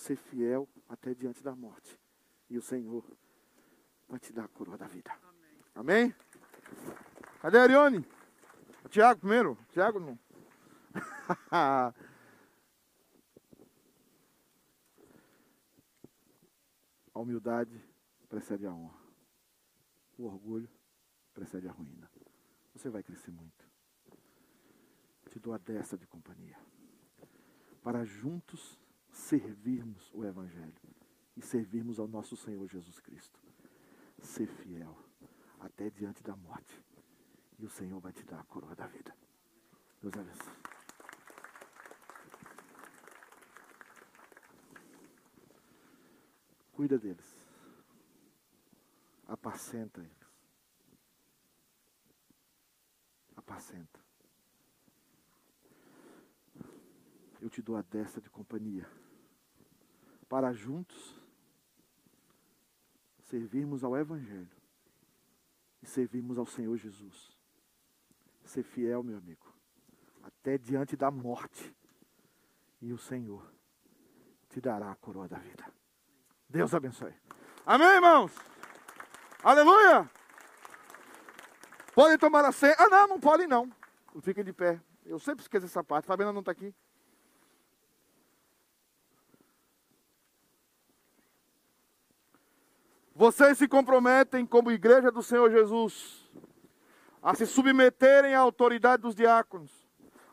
[0.00, 2.00] Ser fiel até diante da morte.
[2.48, 3.04] E o Senhor
[4.08, 5.12] vai te dar a coroa da vida.
[5.74, 6.04] Amém?
[6.04, 6.14] Amém?
[7.42, 8.02] Cadê a Arione?
[8.88, 9.58] Tiago primeiro?
[9.68, 10.18] Tiago não.
[11.52, 11.92] a
[17.14, 17.78] humildade
[18.26, 18.98] precede a honra.
[20.16, 20.70] O orgulho
[21.34, 22.10] precede a ruína.
[22.72, 23.68] Você vai crescer muito.
[25.28, 26.58] Te dou a dessa de companhia.
[27.82, 28.79] Para juntos
[29.30, 30.74] servirmos o Evangelho
[31.36, 33.38] e servirmos ao nosso Senhor Jesus Cristo.
[34.18, 34.98] Ser fiel
[35.60, 36.84] até diante da morte.
[37.56, 39.14] E o Senhor vai te dar a coroa da vida.
[40.02, 40.52] Deus abençoe.
[46.72, 47.36] Cuida deles.
[49.28, 50.34] Apacenta eles.
[53.36, 54.00] Apacenta.
[57.40, 58.90] Eu te dou a destra de companhia.
[60.30, 61.20] Para juntos
[63.24, 64.48] servirmos ao Evangelho
[65.82, 67.36] e servirmos ao Senhor Jesus.
[68.44, 69.52] Ser fiel, meu amigo,
[70.22, 71.74] até diante da morte,
[72.80, 73.52] e o Senhor
[74.48, 75.64] te dará a coroa da vida.
[76.48, 77.14] Deus abençoe.
[77.66, 78.32] Amém, irmãos?
[79.42, 80.08] Aleluia!
[81.92, 82.76] Podem tomar a ceia.
[82.78, 83.68] Ah, não, não podem não.
[84.22, 84.80] Fiquem de pé.
[85.04, 86.06] Eu sempre esqueço essa parte.
[86.06, 86.72] Fabiana não está aqui.
[93.20, 96.26] Vocês se comprometem como igreja do Senhor Jesus
[97.22, 99.70] a se submeterem à autoridade dos diáconos,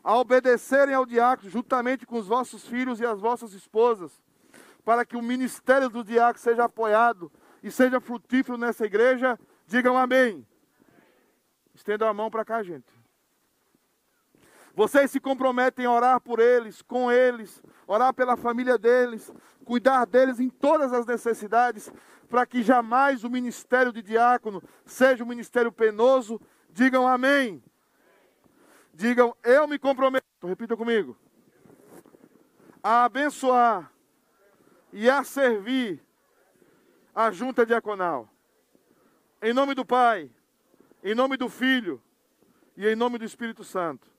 [0.02, 4.22] a obedecerem ao diácono juntamente com os vossos filhos e as vossas esposas,
[4.86, 7.30] para que o ministério do diácono seja apoiado
[7.62, 9.38] e seja frutífero nessa igreja.
[9.66, 10.46] Digam amém.
[11.74, 12.97] Estendam a mão para cá, gente.
[14.78, 19.28] Vocês se comprometem a orar por eles, com eles, orar pela família deles,
[19.64, 21.90] cuidar deles em todas as necessidades,
[22.30, 26.40] para que jamais o ministério de diácono seja um ministério penoso.
[26.70, 27.60] Digam amém.
[28.94, 31.16] Digam, eu me comprometo, repita comigo,
[32.80, 33.92] a abençoar
[34.92, 36.00] e a servir
[37.12, 38.28] a junta diaconal.
[39.42, 40.30] Em nome do Pai,
[41.02, 42.00] em nome do Filho
[42.76, 44.17] e em nome do Espírito Santo.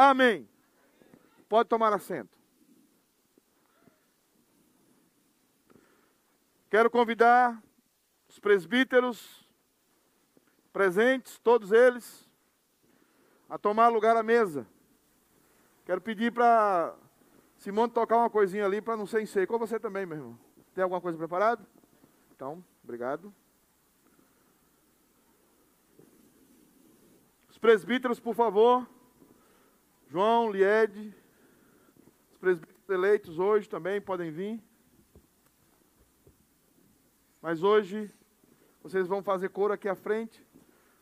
[0.00, 0.48] Amém.
[1.48, 2.38] Pode tomar assento.
[6.70, 7.60] Quero convidar
[8.28, 9.44] os presbíteros
[10.72, 12.30] presentes, todos eles,
[13.50, 14.68] a tomar lugar à mesa.
[15.84, 16.94] Quero pedir para
[17.56, 20.38] Simone tocar uma coisinha ali para não ser em Com você também, meu irmão.
[20.76, 21.66] Tem alguma coisa preparada?
[22.36, 23.34] Então, obrigado.
[27.50, 28.86] Os presbíteros, por favor.
[30.10, 31.14] João, Liede,
[32.32, 34.58] os presbíteros eleitos hoje também podem vir.
[37.42, 38.10] Mas hoje,
[38.82, 40.42] vocês vão fazer coro aqui à frente.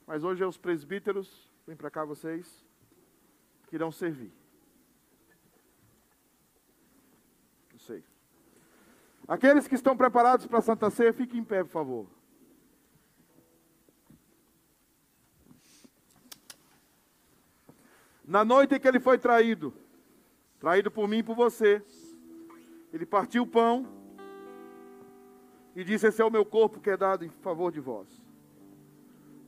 [0.06, 2.64] Mas hoje é os presbíteros, vem para cá vocês,
[3.68, 4.32] que irão servir.
[7.72, 8.04] Não sei.
[9.28, 12.15] Aqueles que estão preparados para a Santa Ceia, fiquem em pé, por favor.
[18.26, 19.72] Na noite em que ele foi traído,
[20.58, 21.80] traído por mim e por você,
[22.92, 23.86] ele partiu o pão
[25.76, 28.08] e disse: Esse é o meu corpo que é dado em favor de vós.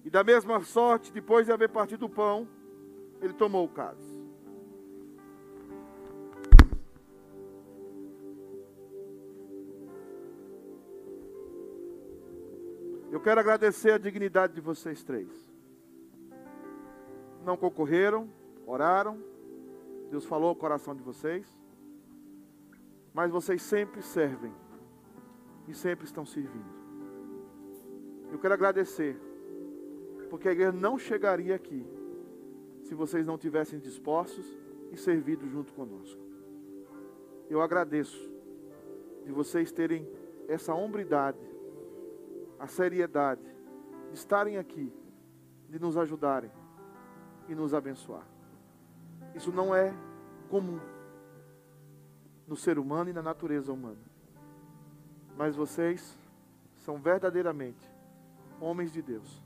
[0.05, 2.47] E da mesma sorte, depois de haver partido o pão,
[3.21, 4.17] ele tomou o cálice.
[13.11, 15.29] Eu quero agradecer a dignidade de vocês três.
[17.45, 18.31] Não concorreram,
[18.69, 19.19] oraram,
[20.11, 21.47] Deus falou ao coração de vocês,
[23.15, 24.53] mas vocês sempre servem
[25.67, 26.79] e sempre estão servindo.
[28.31, 29.19] Eu quero agradecer,
[30.29, 31.87] porque a igreja não chegaria aqui
[32.83, 34.47] se vocês não tivessem dispostos
[34.93, 36.21] e servido junto conosco.
[37.49, 38.31] Eu agradeço
[39.25, 40.07] de vocês terem
[40.47, 41.39] essa hombridade,
[42.59, 43.43] a seriedade
[44.11, 44.93] de estarem aqui,
[45.69, 46.51] de nos ajudarem
[47.49, 48.38] e nos abençoar.
[49.35, 49.95] Isso não é
[50.49, 50.81] comum
[52.47, 54.01] no ser humano e na natureza humana.
[55.37, 56.17] Mas vocês
[56.77, 57.89] são verdadeiramente
[58.61, 59.43] homens de Deus,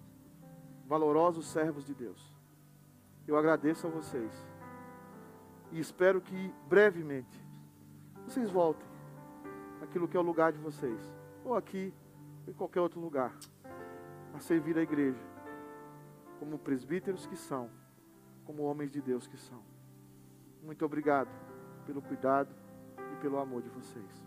[0.86, 2.32] valorosos servos de Deus.
[3.26, 4.32] Eu agradeço a vocês
[5.72, 7.44] e espero que brevemente
[8.24, 8.86] vocês voltem
[9.82, 11.12] aquilo que é o lugar de vocês,
[11.44, 11.92] ou aqui,
[12.46, 13.36] ou em qualquer outro lugar,
[14.32, 15.20] a servir a igreja,
[16.38, 17.68] como presbíteros que são,
[18.44, 19.71] como homens de Deus que são.
[20.62, 21.28] Muito obrigado
[21.84, 22.54] pelo cuidado
[23.12, 24.24] e pelo amor de vocês.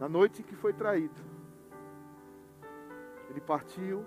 [0.00, 1.14] Na noite que foi traído,
[3.30, 4.04] ele partiu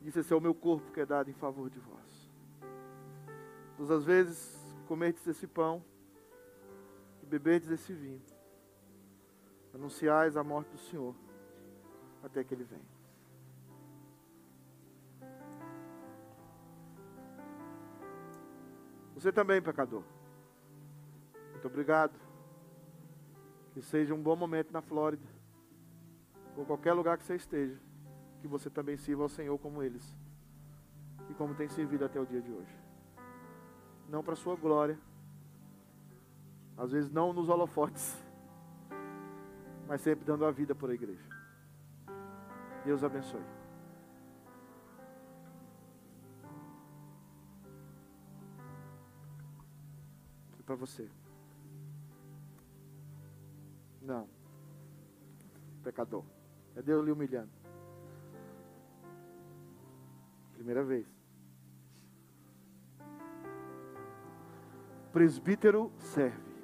[0.00, 2.30] e disse: Esse é o meu corpo que é dado em favor de vós.
[3.76, 5.84] Todas as vezes comerdes esse pão
[7.22, 8.22] e beberdes esse vinho,
[9.74, 11.14] anunciais a morte do Senhor
[12.22, 12.93] até que ele venha.
[19.24, 20.02] Você também, pecador.
[21.52, 22.12] Muito obrigado.
[23.72, 25.26] Que seja um bom momento na Flórida.
[26.54, 27.80] Ou qualquer lugar que você esteja.
[28.42, 30.14] Que você também sirva ao Senhor como eles.
[31.30, 32.78] E como tem servido até o dia de hoje.
[34.10, 34.98] Não para sua glória.
[36.76, 38.22] Às vezes não nos holofotes.
[39.88, 41.26] Mas sempre dando a vida por a igreja.
[42.84, 43.63] Deus abençoe.
[50.74, 51.08] para você.
[54.02, 54.28] Não.
[55.82, 56.24] Pecador.
[56.74, 57.50] É Deus lhe humilhando.
[60.54, 61.06] Primeira vez.
[65.12, 66.54] Presbítero serve.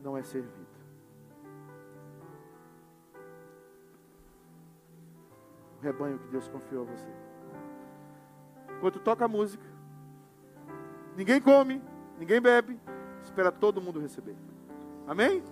[0.00, 0.66] Não é servido.
[5.78, 7.08] O rebanho que Deus confiou a você.
[8.76, 9.64] Enquanto toca a música,
[11.16, 11.82] ninguém come,
[12.18, 12.78] Ninguém bebe,
[13.22, 14.34] espera todo mundo receber.
[15.06, 15.42] Amém?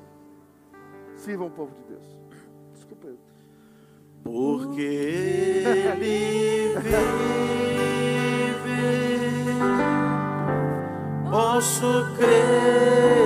[1.14, 2.18] Sirvam o povo de Deus.
[2.74, 3.18] Desculpa eu.
[4.22, 7.10] Porque ele vive,
[11.30, 13.25] posso crer.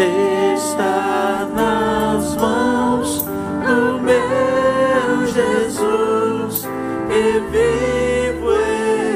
[0.00, 6.64] está nas mãos do meu Jesus
[7.10, 8.52] e vivo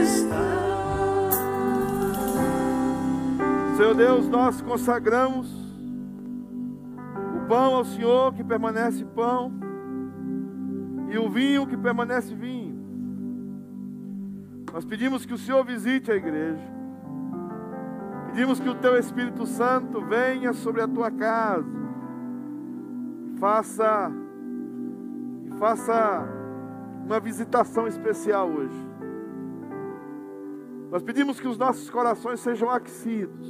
[0.03, 0.47] está.
[3.77, 5.51] Seu Deus, nós consagramos
[7.37, 9.53] o pão ao Senhor que permanece pão
[11.11, 12.77] e o vinho que permanece vinho.
[14.73, 16.76] Nós pedimos que o Senhor visite a igreja
[18.37, 21.65] Pedimos que o teu Espírito Santo venha sobre a tua casa
[23.41, 24.13] faça
[25.59, 26.29] faça
[27.07, 28.89] uma visitação especial hoje.
[30.91, 33.49] Nós pedimos que os nossos corações sejam aquecidos,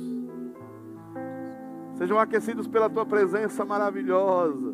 [1.99, 4.73] sejam aquecidos pela tua presença maravilhosa.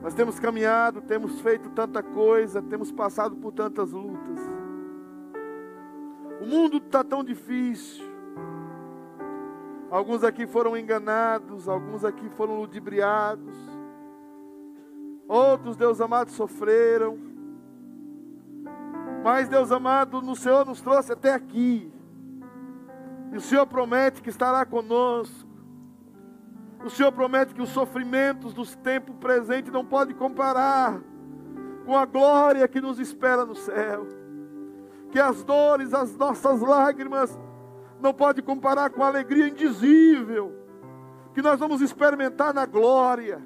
[0.00, 4.55] Nós temos caminhado, temos feito tanta coisa, temos passado por tantas lutas.
[6.40, 8.04] O mundo está tão difícil.
[9.90, 13.56] Alguns aqui foram enganados, alguns aqui foram ludibriados.
[15.28, 17.18] Outros, Deus amado, sofreram.
[19.22, 21.92] Mas, Deus amado, no Senhor nos trouxe até aqui.
[23.32, 25.48] E o Senhor promete que estará conosco.
[26.84, 31.00] O Senhor promete que os sofrimentos dos tempos presentes não podem comparar
[31.84, 34.06] com a glória que nos espera no céu.
[35.10, 37.38] Que as dores, as nossas lágrimas,
[38.00, 40.52] não podem comparar com a alegria indizível
[41.32, 43.42] que nós vamos experimentar na glória.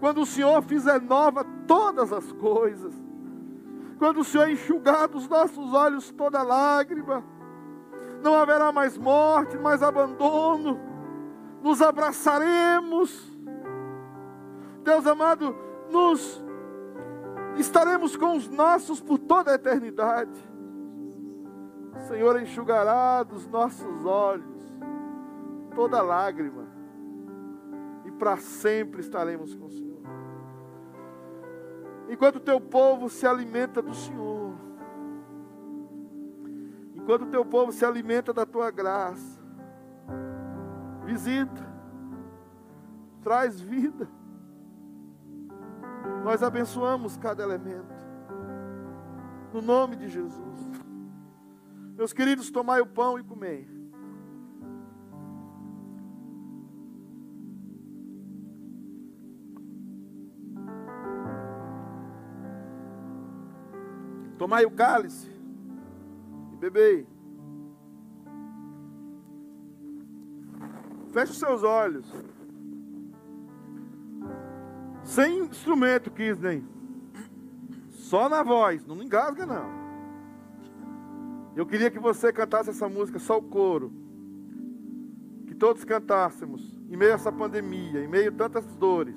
[0.00, 2.94] Quando o Senhor fizer nova todas as coisas,
[3.98, 7.24] quando o Senhor enxugar dos nossos olhos toda lágrima,
[8.22, 10.78] não haverá mais morte, mais abandono,
[11.62, 13.36] nos abraçaremos.
[14.84, 15.56] Deus amado,
[15.90, 16.42] nos
[17.60, 20.38] estaremos com os nossos por toda a eternidade.
[21.94, 24.58] O Senhor enxugará dos nossos olhos
[25.74, 26.66] toda lágrima,
[28.04, 30.02] e para sempre estaremos com o Senhor.
[32.08, 34.54] Enquanto o teu povo se alimenta do Senhor,
[36.96, 39.40] enquanto o teu povo se alimenta da tua graça,
[41.04, 41.64] visita,
[43.22, 44.08] traz vida.
[46.24, 47.94] Nós abençoamos cada elemento.
[49.52, 50.58] No nome de Jesus.
[51.96, 53.66] Meus queridos, tomai o pão e comei.
[64.38, 65.28] Tomai o cálice
[66.52, 67.06] e bebei.
[71.12, 72.08] Feche os seus olhos.
[75.08, 76.62] Sem instrumento, Kisney.
[77.88, 79.70] Só na voz, não engasga não.
[81.56, 83.90] Eu queria que você cantasse essa música, só o coro.
[85.46, 89.16] Que todos cantássemos, em meio a essa pandemia, em meio a tantas dores.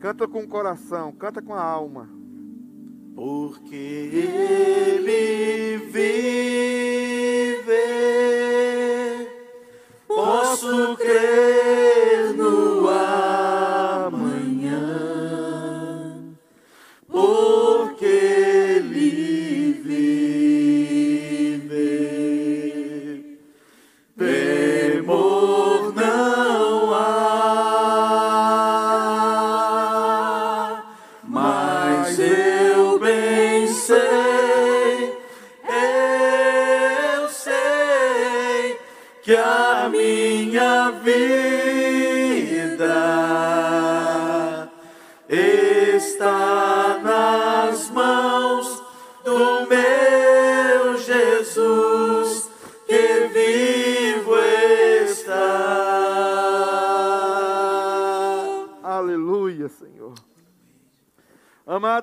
[0.00, 2.10] Canta com o coração, canta com a alma.
[3.14, 6.10] Porque Ele vive,
[10.08, 11.59] posso crer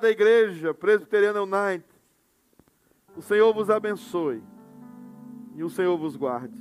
[0.08, 1.84] Amada igreja, presbiteriana United,
[3.14, 4.42] o Senhor vos abençoe
[5.54, 6.58] e o Senhor vos guarde.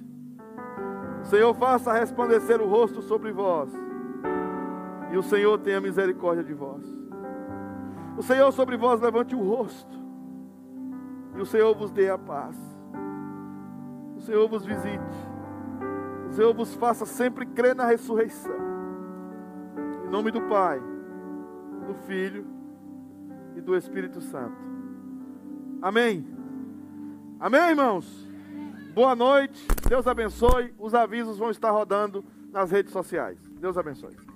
[1.21, 3.71] O Senhor faça resplandecer o rosto sobre vós
[5.13, 6.83] e o Senhor tenha misericórdia de vós.
[8.17, 9.97] O Senhor sobre vós levante o rosto
[11.37, 12.57] e o Senhor vos dê a paz.
[14.17, 15.15] O Senhor vos visite.
[16.29, 18.57] O Senhor vos faça sempre crer na ressurreição.
[20.05, 20.81] Em nome do Pai,
[21.85, 22.56] do Filho
[23.67, 24.55] do Espírito Santo.
[25.81, 26.25] Amém.
[27.37, 28.25] Amém, irmãos.
[28.93, 29.67] Boa noite.
[29.89, 30.73] Deus abençoe.
[30.79, 33.37] Os avisos vão estar rodando nas redes sociais.
[33.59, 34.26] Deus abençoe.